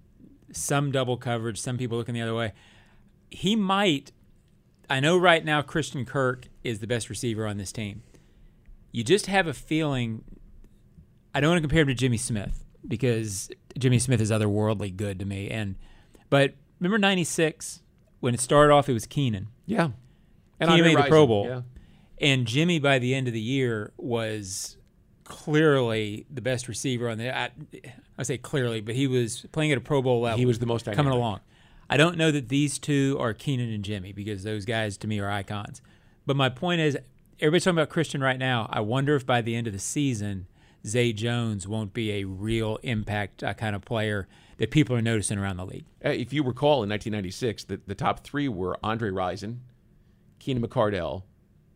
some 0.52 0.90
double 0.90 1.16
coverage, 1.16 1.60
some 1.60 1.76
people 1.76 1.98
looking 1.98 2.14
the 2.14 2.22
other 2.22 2.34
way. 2.34 2.52
He 3.30 3.54
might 3.54 4.12
I 4.90 4.98
know 4.98 5.16
right 5.16 5.44
now 5.44 5.62
Christian 5.62 6.04
Kirk 6.04 6.48
is 6.64 6.80
the 6.80 6.86
best 6.86 7.08
receiver 7.08 7.46
on 7.46 7.56
this 7.56 7.70
team. 7.70 8.02
You 8.90 9.04
just 9.04 9.26
have 9.26 9.46
a 9.46 9.54
feeling. 9.54 10.24
I 11.32 11.40
don't 11.40 11.50
want 11.50 11.58
to 11.58 11.62
compare 11.62 11.82
him 11.82 11.88
to 11.88 11.94
Jimmy 11.94 12.16
Smith 12.16 12.64
because 12.86 13.50
Jimmy 13.78 14.00
Smith 14.00 14.20
is 14.20 14.32
otherworldly 14.32 14.96
good 14.96 15.20
to 15.20 15.24
me. 15.24 15.48
And 15.48 15.76
but 16.28 16.54
remember 16.80 16.98
'96 16.98 17.82
when 18.18 18.34
it 18.34 18.40
started 18.40 18.72
off, 18.72 18.88
it 18.88 18.92
was 18.92 19.06
Keenan. 19.06 19.46
Yeah. 19.64 19.90
And 20.58 20.70
Keenan 20.70 20.94
made 20.94 20.98
the 20.98 21.08
Pro 21.08 21.26
Bowl. 21.26 21.46
yeah. 21.46 21.62
And 22.20 22.46
Jimmy, 22.46 22.78
by 22.78 22.98
the 22.98 23.14
end 23.14 23.28
of 23.28 23.32
the 23.32 23.40
year, 23.40 23.92
was 23.96 24.76
clearly 25.24 26.26
the 26.28 26.42
best 26.42 26.68
receiver 26.68 27.08
on 27.08 27.16
the. 27.16 27.34
I, 27.34 27.50
I 28.18 28.24
say 28.24 28.36
clearly, 28.36 28.80
but 28.80 28.94
he 28.94 29.06
was 29.06 29.46
playing 29.52 29.72
at 29.72 29.78
a 29.78 29.80
Pro 29.80 30.02
Bowl 30.02 30.20
level. 30.20 30.38
He 30.38 30.46
was 30.46 30.58
the 30.58 30.66
most 30.66 30.84
coming 30.84 31.12
along. 31.12 31.40
I 31.90 31.96
don't 31.96 32.16
know 32.16 32.30
that 32.30 32.48
these 32.48 32.78
two 32.78 33.16
are 33.18 33.34
Keenan 33.34 33.72
and 33.72 33.84
Jimmy 33.84 34.12
because 34.12 34.44
those 34.44 34.64
guys 34.64 34.96
to 34.98 35.08
me 35.08 35.18
are 35.18 35.28
icons. 35.28 35.82
But 36.24 36.36
my 36.36 36.48
point 36.48 36.80
is, 36.80 36.96
everybody's 37.40 37.64
talking 37.64 37.78
about 37.78 37.88
Christian 37.88 38.20
right 38.22 38.38
now. 38.38 38.68
I 38.70 38.78
wonder 38.78 39.16
if 39.16 39.26
by 39.26 39.40
the 39.40 39.56
end 39.56 39.66
of 39.66 39.72
the 39.72 39.80
season, 39.80 40.46
Zay 40.86 41.12
Jones 41.12 41.66
won't 41.66 41.92
be 41.92 42.12
a 42.12 42.24
real 42.24 42.78
impact 42.84 43.42
uh, 43.42 43.54
kind 43.54 43.74
of 43.74 43.84
player 43.84 44.28
that 44.58 44.70
people 44.70 44.94
are 44.94 45.02
noticing 45.02 45.36
around 45.36 45.56
the 45.56 45.66
league. 45.66 45.84
Uh, 46.04 46.10
if 46.10 46.32
you 46.32 46.44
recall, 46.44 46.84
in 46.84 46.90
1996, 46.90 47.64
the, 47.64 47.80
the 47.88 47.94
top 47.96 48.20
three 48.20 48.48
were 48.48 48.78
Andre 48.84 49.10
Rison, 49.10 49.58
Keenan 50.38 50.62
McCardell, 50.62 51.24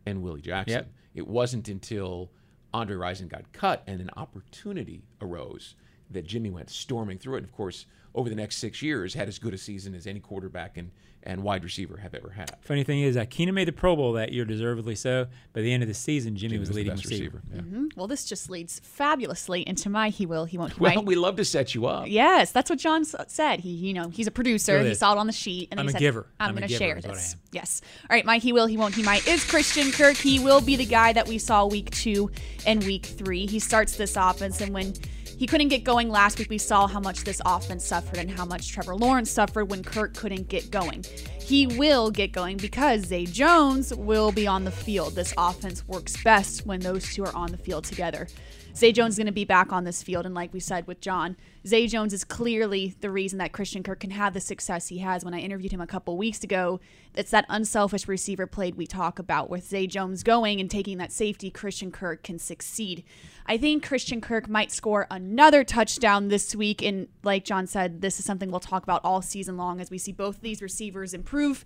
and 0.05 0.21
Willie 0.21 0.41
Jackson. 0.41 0.75
Yep. 0.75 0.91
It 1.13 1.27
wasn't 1.27 1.67
until 1.67 2.31
Andre 2.73 2.95
Rison 2.95 3.27
got 3.27 3.51
cut 3.51 3.83
and 3.85 3.99
an 3.99 4.11
opportunity 4.15 5.03
arose 5.19 5.75
that 6.11 6.25
Jimmy 6.25 6.49
went 6.49 6.69
storming 6.69 7.17
through 7.17 7.35
it. 7.35 7.37
And 7.39 7.45
of 7.45 7.51
course, 7.53 7.85
over 8.13 8.29
the 8.29 8.35
next 8.35 8.57
six 8.57 8.81
years, 8.81 9.13
had 9.13 9.27
as 9.27 9.39
good 9.39 9.53
a 9.53 9.57
season 9.57 9.93
as 9.93 10.07
any 10.07 10.21
quarterback 10.21 10.77
and, 10.77 10.91
and 11.23 11.43
wide 11.43 11.63
receiver 11.65 11.97
have 11.97 12.13
ever 12.13 12.29
had. 12.29 12.55
Funny 12.61 12.83
thing 12.85 13.01
is, 13.01 13.17
uh, 13.17 13.25
Keenan 13.29 13.55
made 13.55 13.67
the 13.67 13.73
Pro 13.73 13.93
Bowl 13.95 14.13
that 14.13 14.31
year, 14.31 14.45
deservedly 14.45 14.95
so. 14.95 15.27
By 15.51 15.61
the 15.61 15.73
end 15.73 15.83
of 15.83 15.89
the 15.89 15.95
season, 15.95 16.37
Jimmy, 16.37 16.51
Jimmy 16.51 16.59
was 16.59 16.69
was 16.69 16.75
the 16.75 16.81
leading 16.83 16.93
best 16.93 17.05
receiver. 17.09 17.41
receiver, 17.51 17.67
Mhm. 17.67 17.97
Well, 17.97 18.07
this 18.07 18.23
just 18.23 18.49
leads 18.49 18.79
fabulously 18.79 19.67
into 19.67 19.89
my 19.89 20.09
he 20.09 20.25
will, 20.25 20.45
he 20.45 20.57
won't, 20.57 20.73
he 20.73 20.79
Well, 20.79 20.95
might. 20.95 21.05
we 21.05 21.15
love 21.15 21.35
to 21.37 21.43
set 21.45 21.75
you 21.75 21.87
up. 21.87 22.05
Yes, 22.07 22.51
that's 22.53 22.69
what 22.69 22.79
John 22.79 23.03
said. 23.03 23.59
He, 23.59 23.69
you 23.71 23.93
know, 23.93 24.07
he's 24.09 24.27
a 24.27 24.31
producer. 24.31 24.81
He 24.81 24.93
saw 24.93 25.11
it 25.13 25.17
on 25.17 25.27
the 25.27 25.33
sheet, 25.33 25.67
and 25.71 25.77
then 25.77 25.79
I'm 25.79 25.85
he 25.87 25.89
a 25.89 25.91
said, 25.93 25.99
giver. 25.99 26.27
"I'm, 26.39 26.49
I'm 26.49 26.55
going 26.55 26.67
to 26.69 26.73
share 26.73 26.97
is 26.97 27.03
what 27.03 27.11
I 27.13 27.15
this." 27.15 27.35
Yes. 27.51 27.81
All 28.09 28.15
right, 28.15 28.23
my 28.25 28.37
he 28.37 28.53
will, 28.53 28.67
he 28.67 28.77
won't, 28.77 28.95
he 28.95 29.03
might 29.03 29.27
is 29.27 29.43
Christian 29.43 29.91
Kirk. 29.91 30.15
He 30.15 30.39
will 30.39 30.61
be 30.61 30.75
the 30.77 30.85
guy 30.85 31.11
that 31.11 31.27
we 31.27 31.37
saw 31.37 31.65
week 31.65 31.89
two 31.91 32.31
and 32.65 32.81
week 32.85 33.05
three. 33.05 33.45
He 33.45 33.59
starts 33.59 33.97
this 33.97 34.15
offense, 34.15 34.61
and 34.61 34.73
when 34.73 34.93
he 35.37 35.47
couldn't 35.47 35.67
get 35.67 35.83
going 35.83 36.09
last 36.09 36.39
week, 36.39 36.49
we 36.49 36.57
saw 36.57 36.87
how 36.87 36.99
much 36.99 37.23
this 37.23 37.41
offense 37.45 37.85
suffered 37.85 38.17
and 38.17 38.31
how 38.31 38.45
much 38.45 38.71
Trevor 38.71 38.95
Lawrence 38.95 39.29
suffered 39.29 39.65
when 39.69 39.83
Kirk 39.83 40.13
couldn't 40.13 40.47
get 40.47 40.71
going. 40.71 41.03
He 41.39 41.67
will 41.67 42.09
get 42.09 42.31
going 42.31 42.57
because 42.57 43.01
Zay 43.05 43.25
Jones 43.25 43.93
will 43.93 44.31
be 44.31 44.47
on 44.47 44.63
the 44.63 44.71
field. 44.71 45.15
This 45.15 45.33
offense 45.37 45.87
works 45.87 46.21
best 46.23 46.65
when 46.65 46.79
those 46.79 47.13
two 47.13 47.23
are 47.23 47.35
on 47.35 47.51
the 47.51 47.57
field 47.57 47.83
together. 47.83 48.27
Zay 48.75 48.91
Jones 48.91 49.13
is 49.13 49.17
going 49.17 49.27
to 49.27 49.31
be 49.31 49.45
back 49.45 49.71
on 49.71 49.85
this 49.85 50.03
field. 50.03 50.25
And 50.25 50.35
like 50.35 50.53
we 50.53 50.59
said 50.59 50.85
with 50.85 50.99
John, 50.99 51.37
Zay 51.65 51.87
Jones 51.87 52.11
is 52.11 52.25
clearly 52.25 52.93
the 52.99 53.09
reason 53.09 53.39
that 53.39 53.53
Christian 53.53 53.83
Kirk 53.83 54.01
can 54.01 54.09
have 54.09 54.33
the 54.33 54.41
success 54.41 54.89
he 54.89 54.97
has. 54.97 55.23
When 55.23 55.33
I 55.33 55.39
interviewed 55.39 55.71
him 55.71 55.79
a 55.79 55.87
couple 55.87 56.17
weeks 56.17 56.43
ago, 56.43 56.81
it's 57.13 57.31
that 57.31 57.45
unselfish 57.47 58.05
receiver 58.05 58.45
play 58.45 58.73
we 58.73 58.85
talk 58.85 59.17
about 59.17 59.49
with 59.49 59.65
Zay 59.65 59.87
Jones 59.87 60.23
going 60.23 60.59
and 60.59 60.69
taking 60.69 60.97
that 60.97 61.13
safety, 61.13 61.49
Christian 61.49 61.89
Kirk 61.89 62.21
can 62.23 62.37
succeed. 62.37 63.05
I 63.45 63.57
think 63.57 63.85
Christian 63.87 64.19
Kirk 64.19 64.49
might 64.49 64.73
score 64.73 65.07
another 65.09 65.63
touchdown 65.63 66.27
this 66.27 66.53
week. 66.53 66.81
And 66.81 67.07
like 67.23 67.45
John 67.45 67.67
said, 67.67 68.01
this 68.01 68.19
is 68.19 68.25
something 68.25 68.51
we'll 68.51 68.59
talk 68.59 68.83
about 68.83 69.01
all 69.05 69.21
season 69.21 69.55
long 69.55 69.79
as 69.79 69.89
we 69.89 69.97
see 69.97 70.11
both 70.11 70.35
of 70.35 70.41
these 70.41 70.61
receivers 70.61 71.13
improve. 71.13 71.63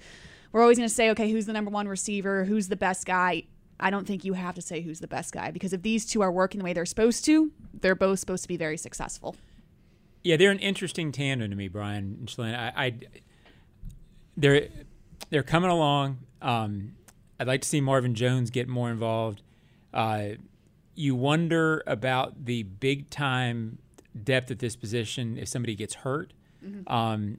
We're 0.52 0.62
always 0.62 0.78
going 0.78 0.90
to 0.90 0.94
say, 0.94 1.10
okay, 1.10 1.32
who's 1.32 1.48
the 1.48 1.54
number 1.54 1.72
one 1.72 1.88
receiver? 1.88 2.46
Who's 2.46 2.68
the 2.68 2.76
best 2.76 3.08
guy? 3.08 3.46
I 3.80 3.90
don't 3.90 4.06
think 4.06 4.26
you 4.26 4.34
have 4.34 4.56
to 4.56 4.62
say 4.62 4.82
who's 4.82 5.00
the 5.00 5.08
best 5.08 5.34
guy 5.34 5.52
because 5.52 5.74
if 5.74 5.82
these 5.82 6.06
two 6.06 6.22
are 6.22 6.32
working 6.32 6.60
the 6.60 6.66
way 6.66 6.74
they're 6.74 6.86
supposed 6.86 7.24
to, 7.26 7.52
they're 7.82 7.96
both 7.96 8.20
supposed 8.20 8.44
to 8.44 8.48
be 8.48 8.58
very 8.58 8.78
successful. 8.78 9.36
Yeah, 10.24 10.36
they're 10.38 10.52
an 10.52 10.60
interesting 10.60 11.12
tandem 11.12 11.50
to 11.50 11.56
me, 11.56 11.68
Brian 11.70 12.18
and 12.20 12.28
Shalane. 12.28 12.58
I, 12.58 12.86
I 12.86 12.94
they're 14.36 14.68
they're 15.30 15.44
coming 15.44 15.70
along. 15.70 16.20
Um, 16.42 16.94
I'd 17.40 17.48
like 17.48 17.62
to 17.62 17.68
see 17.68 17.80
Marvin 17.82 18.16
Jones 18.16 18.50
get 18.50 18.68
more 18.68 18.90
involved. 18.90 19.42
Uh, 19.94 20.30
you 20.96 21.16
wonder 21.16 21.84
about 21.88 22.46
the 22.46 22.64
big 22.64 23.10
time 23.10 23.78
depth 24.24 24.52
at 24.52 24.60
this 24.60 24.76
position 24.76 25.38
if 25.38 25.48
somebody 25.48 25.76
gets 25.76 25.94
hurt. 25.96 26.34
Mhm. 26.66 26.90
Um, 26.92 27.38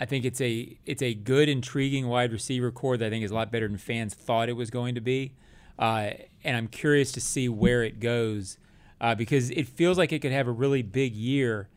I 0.00 0.06
think 0.06 0.24
it's 0.24 0.40
a 0.40 0.78
it's 0.86 1.02
a 1.02 1.14
good, 1.14 1.48
intriguing 1.48 2.08
wide 2.08 2.32
receiver 2.32 2.70
corps 2.70 2.96
that 2.96 3.06
I 3.06 3.10
think 3.10 3.24
is 3.24 3.30
a 3.30 3.34
lot 3.34 3.52
better 3.52 3.68
than 3.68 3.76
fans 3.76 4.14
thought 4.14 4.48
it 4.48 4.54
was 4.54 4.70
going 4.70 4.94
to 4.94 5.00
be, 5.00 5.34
uh, 5.78 6.10
and 6.42 6.56
I'm 6.56 6.68
curious 6.68 7.12
to 7.12 7.20
see 7.20 7.48
where 7.48 7.82
it 7.82 8.00
goes 8.00 8.58
uh, 9.00 9.14
because 9.14 9.50
it 9.50 9.66
feels 9.68 9.98
like 9.98 10.12
it 10.12 10.20
could 10.20 10.32
have 10.32 10.46
a 10.46 10.52
really 10.52 10.82
big 10.82 11.14
year, 11.14 11.68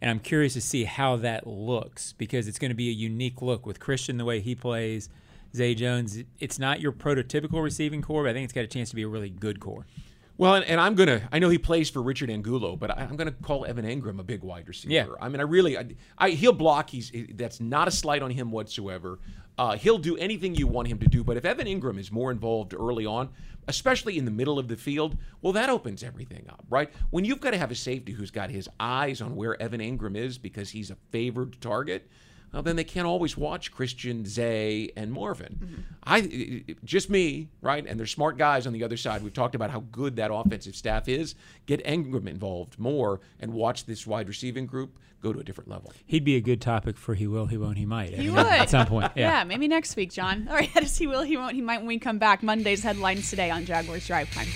and 0.00 0.10
I'm 0.10 0.20
curious 0.20 0.52
to 0.54 0.60
see 0.60 0.84
how 0.84 1.16
that 1.16 1.46
looks 1.46 2.12
because 2.12 2.46
it's 2.46 2.58
going 2.58 2.70
to 2.70 2.76
be 2.76 2.88
a 2.88 2.92
unique 2.92 3.42
look 3.42 3.66
with 3.66 3.80
Christian 3.80 4.16
the 4.16 4.24
way 4.24 4.40
he 4.40 4.54
plays, 4.54 5.08
Zay 5.54 5.74
Jones. 5.74 6.18
It's 6.38 6.58
not 6.58 6.80
your 6.80 6.92
prototypical 6.92 7.62
receiving 7.62 8.02
corps, 8.02 8.24
but 8.24 8.30
I 8.30 8.32
think 8.34 8.44
it's 8.44 8.52
got 8.52 8.64
a 8.64 8.68
chance 8.68 8.90
to 8.90 8.96
be 8.96 9.02
a 9.02 9.08
really 9.08 9.30
good 9.30 9.60
corps. 9.60 9.86
Well, 10.38 10.54
and, 10.54 10.64
and 10.64 10.80
I'm 10.80 10.94
gonna. 10.94 11.28
I 11.32 11.40
know 11.40 11.48
he 11.48 11.58
plays 11.58 11.90
for 11.90 12.00
Richard 12.00 12.30
Angulo, 12.30 12.76
but 12.76 12.90
I, 12.96 13.02
I'm 13.02 13.16
gonna 13.16 13.32
call 13.32 13.66
Evan 13.66 13.84
Engram 13.84 14.20
a 14.20 14.22
big 14.22 14.42
wide 14.42 14.68
receiver. 14.68 14.94
Yeah. 14.94 15.06
I 15.20 15.28
mean, 15.28 15.40
I 15.40 15.42
really, 15.42 15.76
I, 15.76 15.88
I 16.16 16.30
he'll 16.30 16.52
block. 16.52 16.90
He's 16.90 17.12
that's 17.34 17.60
not 17.60 17.88
a 17.88 17.90
slight 17.90 18.22
on 18.22 18.30
him 18.30 18.52
whatsoever. 18.52 19.18
Uh, 19.58 19.76
he'll 19.76 19.98
do 19.98 20.16
anything 20.16 20.54
you 20.54 20.68
want 20.68 20.86
him 20.86 20.98
to 21.00 21.08
do. 21.08 21.24
But 21.24 21.36
if 21.36 21.44
Evan 21.44 21.66
Engram 21.66 21.98
is 21.98 22.12
more 22.12 22.30
involved 22.30 22.72
early 22.72 23.04
on, 23.04 23.30
especially 23.66 24.16
in 24.16 24.24
the 24.24 24.30
middle 24.30 24.56
of 24.60 24.68
the 24.68 24.76
field, 24.76 25.18
well, 25.42 25.52
that 25.54 25.68
opens 25.68 26.04
everything 26.04 26.46
up, 26.48 26.64
right? 26.70 26.90
When 27.10 27.24
you've 27.24 27.40
got 27.40 27.50
to 27.50 27.58
have 27.58 27.72
a 27.72 27.74
safety 27.74 28.12
who's 28.12 28.30
got 28.30 28.50
his 28.50 28.68
eyes 28.78 29.20
on 29.20 29.34
where 29.34 29.60
Evan 29.60 29.80
Engram 29.80 30.16
is 30.16 30.38
because 30.38 30.70
he's 30.70 30.92
a 30.92 30.96
favored 31.10 31.60
target. 31.60 32.08
Well, 32.52 32.62
then 32.62 32.76
they 32.76 32.84
can't 32.84 33.06
always 33.06 33.36
watch 33.36 33.72
Christian, 33.72 34.24
Zay, 34.24 34.90
and 34.96 35.12
Marvin. 35.12 35.58
Mm-hmm. 35.62 35.80
I 36.04 36.64
just 36.84 37.10
me, 37.10 37.48
right? 37.60 37.86
And 37.86 37.98
there's 37.98 38.10
smart 38.10 38.38
guys 38.38 38.66
on 38.66 38.72
the 38.72 38.82
other 38.84 38.96
side. 38.96 39.22
We've 39.22 39.32
talked 39.32 39.54
about 39.54 39.70
how 39.70 39.80
good 39.92 40.16
that 40.16 40.32
offensive 40.32 40.74
staff 40.74 41.08
is. 41.08 41.34
Get 41.66 41.84
Engram 41.84 42.26
involved 42.26 42.78
more 42.78 43.20
and 43.40 43.52
watch 43.52 43.84
this 43.84 44.06
wide 44.06 44.28
receiving 44.28 44.66
group 44.66 44.98
go 45.22 45.32
to 45.32 45.40
a 45.40 45.44
different 45.44 45.68
level. 45.68 45.92
He'd 46.06 46.24
be 46.24 46.36
a 46.36 46.40
good 46.40 46.60
topic 46.60 46.96
for 46.96 47.14
he 47.14 47.26
will, 47.26 47.46
he 47.46 47.56
won't, 47.56 47.76
he 47.76 47.86
might. 47.86 48.14
He 48.14 48.28
at- 48.28 48.34
would. 48.34 48.46
at 48.46 48.70
some 48.70 48.86
point. 48.86 49.12
Yeah. 49.16 49.44
maybe 49.44 49.68
next 49.68 49.96
week, 49.96 50.12
John. 50.12 50.46
All 50.50 50.54
right, 50.54 50.68
he 50.68 51.06
will, 51.06 51.22
he 51.22 51.36
won't, 51.36 51.54
he 51.54 51.60
might 51.60 51.78
when 51.78 51.86
we 51.88 51.98
come 51.98 52.18
back. 52.18 52.42
Monday's 52.42 52.82
headlines 52.82 53.28
today 53.28 53.50
on 53.50 53.64
Jaguars 53.64 54.06
Drive 54.06 54.30
Time. 54.32 54.46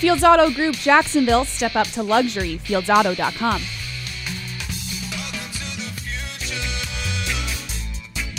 Fields 0.00 0.24
Auto 0.24 0.50
Group 0.50 0.76
Jacksonville, 0.76 1.44
step 1.44 1.76
up 1.76 1.86
to 1.88 2.02
luxury, 2.02 2.56
fieldsauto.com. 2.56 3.60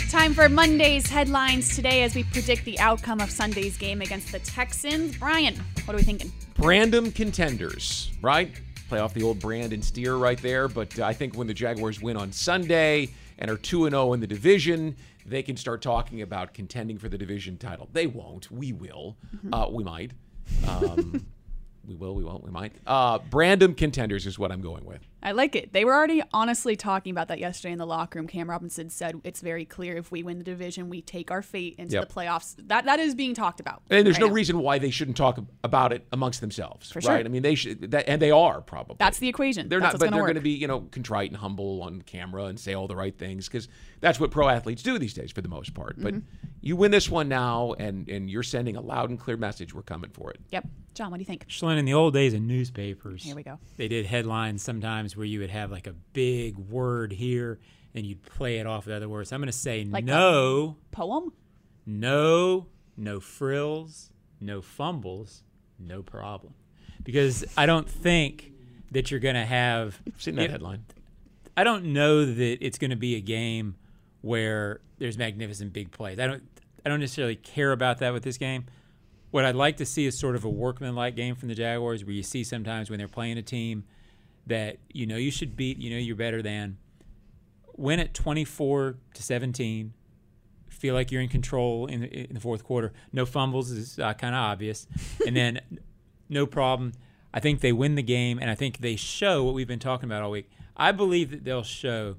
Time 0.09 0.33
for 0.33 0.49
Monday's 0.49 1.07
headlines 1.07 1.75
today 1.75 2.01
as 2.01 2.15
we 2.15 2.23
predict 2.23 2.65
the 2.65 2.79
outcome 2.79 3.21
of 3.21 3.29
Sunday's 3.29 3.77
game 3.77 4.01
against 4.01 4.31
the 4.31 4.39
Texans. 4.39 5.15
Brian, 5.17 5.53
what 5.85 5.93
are 5.93 5.97
we 5.97 6.03
thinking? 6.03 6.31
Brandon 6.55 7.11
contenders, 7.11 8.11
right? 8.23 8.51
Play 8.89 8.97
off 8.99 9.13
the 9.13 9.21
old 9.21 9.39
brand 9.39 9.71
and 9.71 9.85
Steer 9.85 10.15
right 10.15 10.41
there. 10.41 10.67
But 10.67 10.97
uh, 10.99 11.05
I 11.05 11.13
think 11.13 11.37
when 11.37 11.45
the 11.45 11.53
Jaguars 11.53 12.01
win 12.01 12.17
on 12.17 12.31
Sunday 12.31 13.09
and 13.37 13.51
are 13.51 13.57
2 13.57 13.87
0 13.87 14.13
in 14.13 14.19
the 14.19 14.25
division, 14.25 14.97
they 15.27 15.43
can 15.43 15.55
start 15.55 15.83
talking 15.83 16.23
about 16.23 16.55
contending 16.55 16.97
for 16.97 17.07
the 17.07 17.19
division 17.19 17.57
title. 17.57 17.87
They 17.93 18.07
won't. 18.07 18.49
We 18.49 18.73
will. 18.73 19.15
Mhm. 19.45 19.49
Uh, 19.53 19.69
we 19.69 19.83
might. 19.83 20.11
Um, 20.67 21.23
we 21.87 21.95
will. 21.95 22.15
We 22.15 22.23
won't. 22.23 22.43
We 22.43 22.51
might. 22.51 22.73
Uh, 22.85 23.19
Brandon 23.19 23.73
contenders 23.73 24.25
is 24.25 24.37
what 24.37 24.51
I'm 24.51 24.61
going 24.61 24.85
with. 24.85 25.01
I 25.23 25.33
like 25.33 25.55
it. 25.55 25.71
They 25.73 25.85
were 25.85 25.93
already 25.93 26.21
honestly 26.33 26.75
talking 26.75 27.11
about 27.11 27.27
that 27.27 27.39
yesterday 27.39 27.71
in 27.71 27.77
the 27.77 27.85
locker 27.85 28.17
room. 28.19 28.27
Cam 28.27 28.49
Robinson 28.49 28.89
said 28.89 29.21
it's 29.23 29.41
very 29.41 29.65
clear 29.65 29.95
if 29.95 30.11
we 30.11 30.23
win 30.23 30.37
the 30.39 30.43
division, 30.43 30.89
we 30.89 31.01
take 31.01 31.29
our 31.29 31.41
fate 31.41 31.75
into 31.77 31.93
Yep. 31.95 32.07
the 32.09 32.13
playoffs. 32.13 32.55
That 32.67 32.85
that 32.85 32.99
is 32.99 33.13
being 33.13 33.33
talked 33.35 33.59
about. 33.59 33.83
And 33.89 34.05
there's 34.05 34.15
right 34.15 34.21
no 34.21 34.27
now. 34.27 34.33
reason 34.33 34.59
why 34.59 34.79
they 34.79 34.89
shouldn't 34.89 35.17
talk 35.17 35.39
about 35.63 35.93
it 35.93 36.07
amongst 36.11 36.41
themselves, 36.41 36.91
For 36.91 36.99
right? 36.99 37.03
sure. 37.05 37.15
I 37.17 37.23
mean, 37.27 37.43
they 37.43 37.55
should, 37.55 37.91
that, 37.91 38.07
and 38.07 38.21
they 38.21 38.31
are 38.31 38.61
probably. 38.61 38.95
That's 38.99 39.19
the 39.19 39.27
equation. 39.27 39.69
They're 39.69 39.79
That's 39.79 39.93
not, 39.93 39.93
what's 39.93 39.99
but 39.99 40.05
gonna 40.11 40.15
they're 40.17 40.25
going 40.33 40.35
to 40.35 40.41
be, 40.41 40.51
you 40.51 40.67
know, 40.67 40.81
contrite 40.91 41.29
and 41.29 41.37
humble 41.37 41.83
on 41.83 42.01
camera 42.01 42.45
and 42.45 42.59
say 42.59 42.73
all 42.73 42.87
the 42.87 42.95
right 42.95 43.15
things 43.17 43.47
because 43.47 43.67
that's 43.99 44.19
what 44.19 44.31
pro 44.31 44.47
athletes 44.49 44.81
do 44.81 44.97
these 44.97 45.13
days 45.13 45.31
for 45.31 45.41
the 45.41 45.49
most 45.49 45.73
part. 45.73 45.95
But 46.01 46.15
Mhm. 46.15 46.23
you 46.61 46.75
win 46.75 46.89
this 46.91 47.09
one 47.09 47.29
now, 47.29 47.73
and 47.77 48.09
and 48.09 48.29
you're 48.29 48.43
sending 48.43 48.75
a 48.75 48.81
loud 48.81 49.09
and 49.11 49.19
clear 49.19 49.37
message. 49.37 49.73
We're 49.73 49.83
coming 49.83 50.09
for 50.09 50.31
it. 50.31 50.39
Yep. 50.49 50.67
John, 50.93 51.09
what 51.09 51.17
do 51.17 51.21
you 51.21 51.25
think? 51.25 51.47
Shalane, 51.47 51.77
in 51.77 51.85
the 51.85 51.93
old 51.93 52.13
days 52.13 52.33
in 52.33 52.47
newspapers, 52.47 53.23
Here 53.23 53.33
we 53.35 53.43
go. 53.43 53.59
They 53.77 53.87
did 53.87 54.05
headlines 54.07 54.61
sometimes 54.61 55.10
where 55.15 55.25
you 55.25 55.39
would 55.39 55.49
have 55.49 55.71
like 55.71 55.87
a 55.87 55.93
big 56.13 56.57
word 56.57 57.11
here, 57.11 57.59
and 57.93 58.05
you'd 58.05 58.23
play 58.23 58.57
it 58.59 58.67
off 58.67 58.85
with 58.85 58.95
other 58.95 59.09
words. 59.09 59.31
I'm 59.31 59.39
going 59.41 59.47
to 59.47 59.51
say 59.57 59.83
Like 59.83 60.05
no, 60.05 60.77
Poem? 60.91 61.31
no, 61.85 62.67
no 62.97 63.19
frills, 63.19 64.11
no 64.39 64.61
fumbles, 64.61 65.43
no 65.79 66.01
problem, 66.03 66.53
because 67.03 67.43
I 67.57 67.65
don't 67.65 67.89
think 67.89 68.51
that 68.91 69.11
you're 69.11 69.19
going 69.19 69.35
to 69.35 69.45
have. 69.45 69.99
Seen 70.17 70.35
that 70.35 70.45
it- 70.45 70.51
headline. 70.51 70.85
I 71.57 71.63
don't 71.65 71.85
know 71.93 72.25
that 72.25 72.57
it's 72.65 72.77
going 72.77 72.91
to 72.91 72.95
be 72.97 73.15
a 73.15 73.21
game 73.21 73.75
where 74.21 74.79
there's 74.99 75.17
magnificent 75.17 75.73
big 75.73 75.91
plays. 75.91 76.17
I 76.19 76.27
don't. 76.27 76.43
I 76.85 76.89
don't 76.89 76.99
necessarily 76.99 77.35
care 77.35 77.73
about 77.73 77.99
that 77.99 78.11
with 78.13 78.23
this 78.23 78.37
game. 78.37 78.65
What 79.29 79.45
I'd 79.45 79.55
like 79.55 79.77
to 79.77 79.85
see 79.85 80.05
is 80.07 80.17
sort 80.17 80.35
of 80.35 80.43
a 80.45 80.49
workmanlike 80.49 81.15
game 81.15 81.35
from 81.35 81.49
the 81.49 81.55
Jaguars, 81.55 82.03
where 82.03 82.13
you 82.13 82.23
see 82.23 82.43
sometimes 82.43 82.89
when 82.89 82.97
they're 82.97 83.07
playing 83.07 83.37
a 83.37 83.41
team 83.43 83.83
that 84.47 84.77
you 84.91 85.05
know 85.05 85.17
you 85.17 85.31
should 85.31 85.55
beat, 85.55 85.77
you 85.77 85.89
know 85.89 85.97
you're 85.97 86.15
better 86.15 86.41
than, 86.41 86.77
win 87.77 87.99
at 87.99 88.13
24 88.13 88.97
to 89.13 89.23
17. 89.23 89.93
Feel 90.69 90.95
like 90.95 91.11
you're 91.11 91.21
in 91.21 91.29
control 91.29 91.85
in 91.85 92.01
the, 92.01 92.07
in 92.07 92.33
the 92.33 92.39
fourth 92.39 92.63
quarter. 92.63 92.91
No 93.13 93.25
fumbles 93.25 93.69
is 93.69 93.99
uh, 93.99 94.13
kind 94.13 94.33
of 94.33 94.39
obvious, 94.39 94.87
and 95.27 95.35
then 95.35 95.61
no 96.29 96.45
problem. 96.45 96.93
I 97.33 97.39
think 97.39 97.61
they 97.61 97.71
win 97.71 97.95
the 97.95 98.03
game, 98.03 98.39
and 98.39 98.49
I 98.49 98.55
think 98.55 98.79
they 98.79 98.95
show 98.95 99.43
what 99.43 99.53
we've 99.53 99.67
been 99.67 99.79
talking 99.79 100.09
about 100.09 100.23
all 100.23 100.31
week. 100.31 100.49
I 100.75 100.91
believe 100.91 101.31
that 101.31 101.43
they'll 101.43 101.63
show 101.63 102.15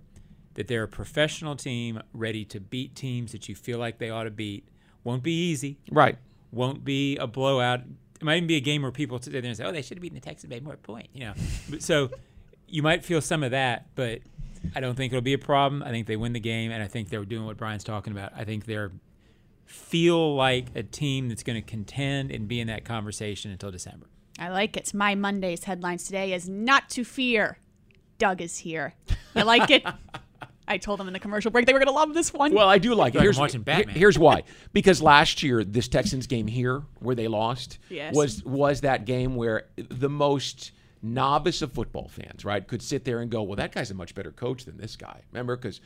that 0.55 0.69
they're 0.69 0.85
a 0.85 0.89
professional 0.89 1.57
team 1.57 2.01
ready 2.13 2.45
to 2.47 2.61
beat 2.61 2.95
teams 2.95 3.33
that 3.33 3.49
you 3.49 3.55
feel 3.55 3.79
like 3.79 3.99
they 3.99 4.11
ought 4.11 4.25
to 4.25 4.31
beat. 4.31 4.69
Won't 5.05 5.23
be 5.23 5.33
easy. 5.33 5.79
Right. 5.91 6.19
Won't 6.51 6.85
be 6.85 7.17
a 7.17 7.27
blowout. 7.27 7.81
It 8.23 8.25
might 8.25 8.37
even 8.37 8.47
be 8.47 8.55
a 8.55 8.61
game 8.61 8.83
where 8.83 8.93
people 8.93 9.21
sit 9.21 9.33
there 9.33 9.43
and 9.43 9.57
say, 9.57 9.65
"Oh, 9.65 9.73
they 9.73 9.83
should 9.83 9.99
have 9.99 10.03
beaten 10.03 10.15
the 10.15 10.21
Texans 10.21 10.49
by 10.49 10.61
more 10.61 10.77
point." 10.77 11.09
You 11.13 11.25
know, 11.25 11.35
so 11.81 12.09
you 12.69 12.81
might 12.81 13.05
feel 13.05 13.21
some 13.21 13.43
of 13.43 13.51
that, 13.51 13.87
but 13.97 14.21
I 14.77 14.81
don't 14.81 14.95
think 14.95 15.13
it'll 15.13 15.23
be 15.23 15.33
a 15.33 15.39
problem. 15.39 15.83
I 15.83 15.91
think 15.91 16.07
they 16.07 16.15
win 16.15 16.33
the 16.33 16.39
game, 16.39 16.71
and 16.71 16.81
I 16.81 16.87
think 16.87 17.09
they're 17.09 17.25
doing 17.25 17.45
what 17.45 17.57
Brian's 17.57 17.83
talking 17.83 18.13
about. 18.13 18.33
I 18.37 18.45
think 18.45 18.67
they're 18.67 18.93
feel 19.67 20.37
like 20.37 20.67
a 20.77 20.85
team 20.85 21.29
that's 21.29 21.43
going 21.43 21.61
to 21.61 21.69
contend 21.69 22.31
and 22.31 22.47
be 22.47 22.61
in 22.61 22.69
that 22.69 22.85
conversation 22.85 23.51
until 23.51 23.73
December. 23.73 24.07
I 24.39 24.51
like 24.51 24.77
it. 24.77 24.95
My 24.95 25.17
Monday's 25.17 25.65
headlines 25.65 26.05
today 26.05 26.33
is 26.33 26.49
not 26.49 26.91
to 26.91 27.05
fear. 27.05 27.59
Doug 28.19 28.41
is 28.41 28.59
here. 28.59 28.95
You 29.35 29.43
like 29.43 29.69
it? 29.69 29.85
I 30.69 30.79
told 30.79 31.01
them 31.01 31.07
in 31.09 31.13
the 31.13 31.19
commercial 31.19 31.51
break 31.51 31.67
they 31.67 31.73
were 31.73 31.79
going 31.81 31.89
to 31.89 31.93
love 31.93 32.15
this 32.15 32.33
one. 32.33 32.55
Well, 32.55 32.69
I 32.69 32.79
do 32.79 32.95
like 32.95 33.15
it. 33.15 33.19
Like 33.19 33.25
Here's, 33.25 33.39
watching 33.39 33.63
Batman. 33.63 33.95
here's 33.97 34.19
why. 34.19 34.45
Because 34.73 35.03
last 35.03 35.43
year, 35.43 35.65
this 35.65 35.89
Texans 35.89 36.27
game 36.27 36.47
here, 36.47 36.83
where 37.01 37.15
they 37.15 37.29
lost, 37.29 37.79
Yes. 37.91 38.15
was 38.15 38.45
was 38.45 38.81
that 38.83 39.05
game 39.05 39.35
where 39.35 39.67
the 39.77 40.09
most 40.09 40.73
novice 41.03 41.63
of 41.63 41.73
football 41.73 42.09
fans, 42.09 42.45
right, 42.45 42.67
could 42.67 42.81
sit 42.81 43.05
there 43.05 43.21
and 43.21 43.31
go, 43.31 43.43
"Well, 43.43 43.57
that 43.57 43.73
guy's 43.73 43.91
a 43.91 43.95
much 43.95 44.15
better 44.15 44.31
coach 44.31 44.65
than 44.65 44.77
this 44.77 44.95
guy." 44.97 45.23
Remember, 45.33 45.57
because 45.57 45.81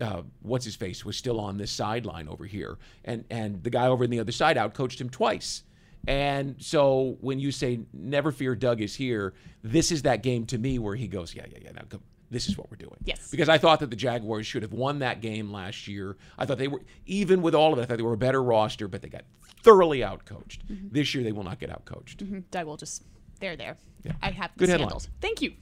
uh, 0.00 0.22
what's 0.42 0.64
his 0.64 0.74
face 0.74 1.04
was 1.04 1.16
still 1.16 1.38
on 1.38 1.58
this 1.58 1.70
sideline 1.70 2.26
over 2.28 2.46
here, 2.46 2.78
and 3.04 3.24
and 3.30 3.62
the 3.62 3.70
guy 3.70 3.86
over 3.86 4.04
on 4.04 4.10
the 4.10 4.20
other 4.20 4.32
side 4.32 4.56
out 4.56 4.72
coached 4.74 5.00
him 5.00 5.10
twice. 5.10 5.62
And 6.06 6.56
so 6.58 7.16
when 7.20 7.38
you 7.38 7.52
say 7.52 7.80
"Never 7.92 8.32
fear, 8.32 8.54
Doug 8.56 8.80
is 8.80 8.94
here," 8.94 9.34
this 9.62 9.92
is 9.92 10.02
that 10.02 10.22
game 10.22 10.46
to 10.46 10.58
me 10.58 10.78
where 10.78 10.96
he 10.96 11.08
goes, 11.08 11.34
"Yeah, 11.34 11.44
yeah, 11.52 11.58
yeah." 11.62 11.72
Now 11.72 11.82
come. 11.88 12.00
This 12.30 12.48
is 12.48 12.56
what 12.58 12.70
we're 12.70 12.76
doing. 12.76 12.96
Yes. 13.04 13.30
Because 13.30 13.48
I 13.48 13.58
thought 13.58 13.80
that 13.80 13.90
the 13.90 13.96
Jaguars 13.96 14.46
should 14.46 14.62
have 14.62 14.72
won 14.72 14.98
that 15.00 15.20
game 15.20 15.52
last 15.52 15.86
year. 15.86 16.16
I 16.38 16.46
thought 16.46 16.58
they 16.58 16.68
were, 16.68 16.80
even 17.06 17.42
with 17.42 17.54
all 17.54 17.72
of 17.72 17.78
it, 17.78 17.82
I 17.82 17.84
thought 17.86 17.96
they 17.98 18.02
were 18.02 18.14
a 18.14 18.18
better 18.18 18.42
roster, 18.42 18.88
but 18.88 19.02
they 19.02 19.08
got 19.08 19.22
thoroughly 19.62 20.00
outcoached. 20.00 20.58
Mm-hmm. 20.70 20.88
This 20.90 21.14
year, 21.14 21.22
they 21.22 21.32
will 21.32 21.44
not 21.44 21.58
get 21.60 21.70
outcoached. 21.70 22.16
Mhm. 22.16 22.44
Doug 22.50 22.66
will 22.66 22.76
just, 22.76 23.02
they're 23.40 23.56
there. 23.56 23.76
Yeah. 24.02 24.12
I 24.22 24.30
have 24.30 24.50
Good 24.56 24.64
this 24.64 24.70
headline. 24.70 24.88
handled. 24.88 25.08
Thank 25.20 25.42
you. 25.42 25.52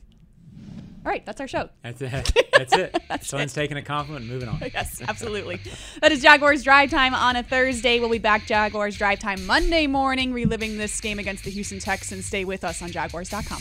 All 1.05 1.11
right, 1.11 1.27
that's 1.27 1.41
our 1.41 1.49
show. 1.49 1.69
That's 1.83 2.01
it. 2.01 2.33
That's 2.53 2.73
it. 2.75 2.97
Someone's 3.23 3.53
taking 3.55 3.77
a 3.77 3.83
compliment 3.83 4.23
and 4.25 4.33
moving 4.33 4.49
on. 4.49 4.61
yes, 4.73 5.03
absolutely. 5.09 5.59
That 6.01 6.13
is 6.13 6.23
Jaguars 6.23 6.63
Drive 6.63 6.91
Time 6.91 7.13
on 7.13 7.35
a 7.35 7.43
Thursday. 7.43 7.99
We'll 7.99 8.11
be 8.11 8.19
back 8.19 8.47
Jaguars 8.47 8.97
Drive 8.97 9.19
Time 9.19 9.45
Monday 9.47 9.89
morning, 9.89 10.33
reliving 10.33 10.77
this 10.79 11.01
game 11.01 11.19
against 11.19 11.43
the 11.43 11.51
Houston 11.51 11.81
Texans. 11.81 12.27
Stay 12.27 12.45
with 12.45 12.63
us 12.63 12.81
on 12.83 12.93
Jaguars.com. 12.93 13.61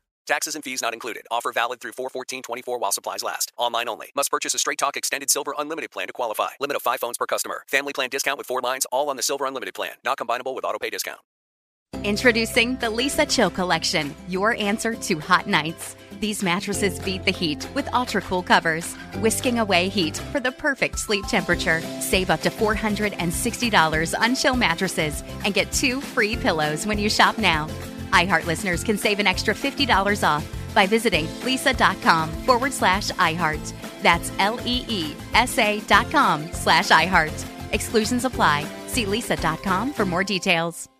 Taxes 0.27 0.55
and 0.55 0.63
fees 0.63 0.81
not 0.81 0.93
included. 0.93 1.23
Offer 1.31 1.51
valid 1.51 1.81
through 1.81 1.93
41424 1.93 2.77
while 2.79 2.91
supplies 2.91 3.23
last. 3.23 3.51
Online 3.57 3.89
only. 3.89 4.11
Must 4.15 4.31
purchase 4.31 4.53
a 4.53 4.59
Straight 4.59 4.77
Talk 4.77 4.95
Extended 4.97 5.29
Silver 5.29 5.53
Unlimited 5.57 5.91
plan 5.91 6.07
to 6.07 6.13
qualify. 6.13 6.49
Limit 6.59 6.77
of 6.77 6.81
5 6.81 6.99
phones 6.99 7.17
per 7.17 7.25
customer. 7.25 7.63
Family 7.67 7.93
plan 7.93 8.09
discount 8.09 8.37
with 8.37 8.47
4 8.47 8.61
lines 8.61 8.85
all 8.91 9.09
on 9.09 9.17
the 9.17 9.23
Silver 9.23 9.45
Unlimited 9.45 9.73
plan. 9.73 9.93
Not 10.03 10.17
combinable 10.17 10.55
with 10.55 10.63
auto 10.65 10.79
pay 10.79 10.89
discount. 10.89 11.19
Introducing 12.03 12.77
the 12.77 12.87
Leesa 12.87 13.29
Chill 13.29 13.51
Collection, 13.51 14.15
your 14.27 14.55
answer 14.55 14.95
to 14.95 15.19
hot 15.19 15.45
nights. 15.45 15.95
These 16.19 16.41
mattresses 16.41 16.99
beat 16.99 17.25
the 17.25 17.31
heat 17.31 17.67
with 17.75 17.93
ultra 17.93 18.21
cool 18.21 18.41
covers, 18.41 18.95
whisking 19.19 19.59
away 19.59 19.87
heat 19.89 20.17
for 20.31 20.39
the 20.39 20.51
perfect 20.51 20.97
sleep 20.97 21.25
temperature. 21.27 21.81
Save 21.99 22.31
up 22.31 22.41
to 22.41 22.49
$460 22.49 24.19
on 24.19 24.35
chill 24.35 24.55
mattresses 24.55 25.23
and 25.45 25.53
get 25.53 25.71
two 25.71 26.01
free 26.01 26.35
pillows 26.35 26.87
when 26.87 26.97
you 26.97 27.09
shop 27.09 27.37
now. 27.37 27.67
iHeart 28.11 28.45
listeners 28.45 28.83
can 28.83 28.97
save 28.97 29.19
an 29.19 29.27
extra 29.27 29.53
$50 29.53 30.27
off 30.27 30.45
by 30.73 30.85
visiting 30.85 31.25
leesa.com 31.43 32.29
forward 32.45 32.73
slash 32.73 33.09
iHeart. 33.11 33.73
That's 34.01 34.31
L 34.39 34.59
E 34.65 34.85
E 34.87 35.13
S 35.33 35.57
A 35.57 35.79
dot 35.81 36.09
com 36.11 36.51
slash 36.53 36.89
iHeart. 36.89 37.45
Exclusions 37.73 38.25
apply. 38.25 38.65
See 38.87 39.05
leesa.com 39.05 39.93
for 39.93 40.05
more 40.05 40.23
details. 40.23 40.90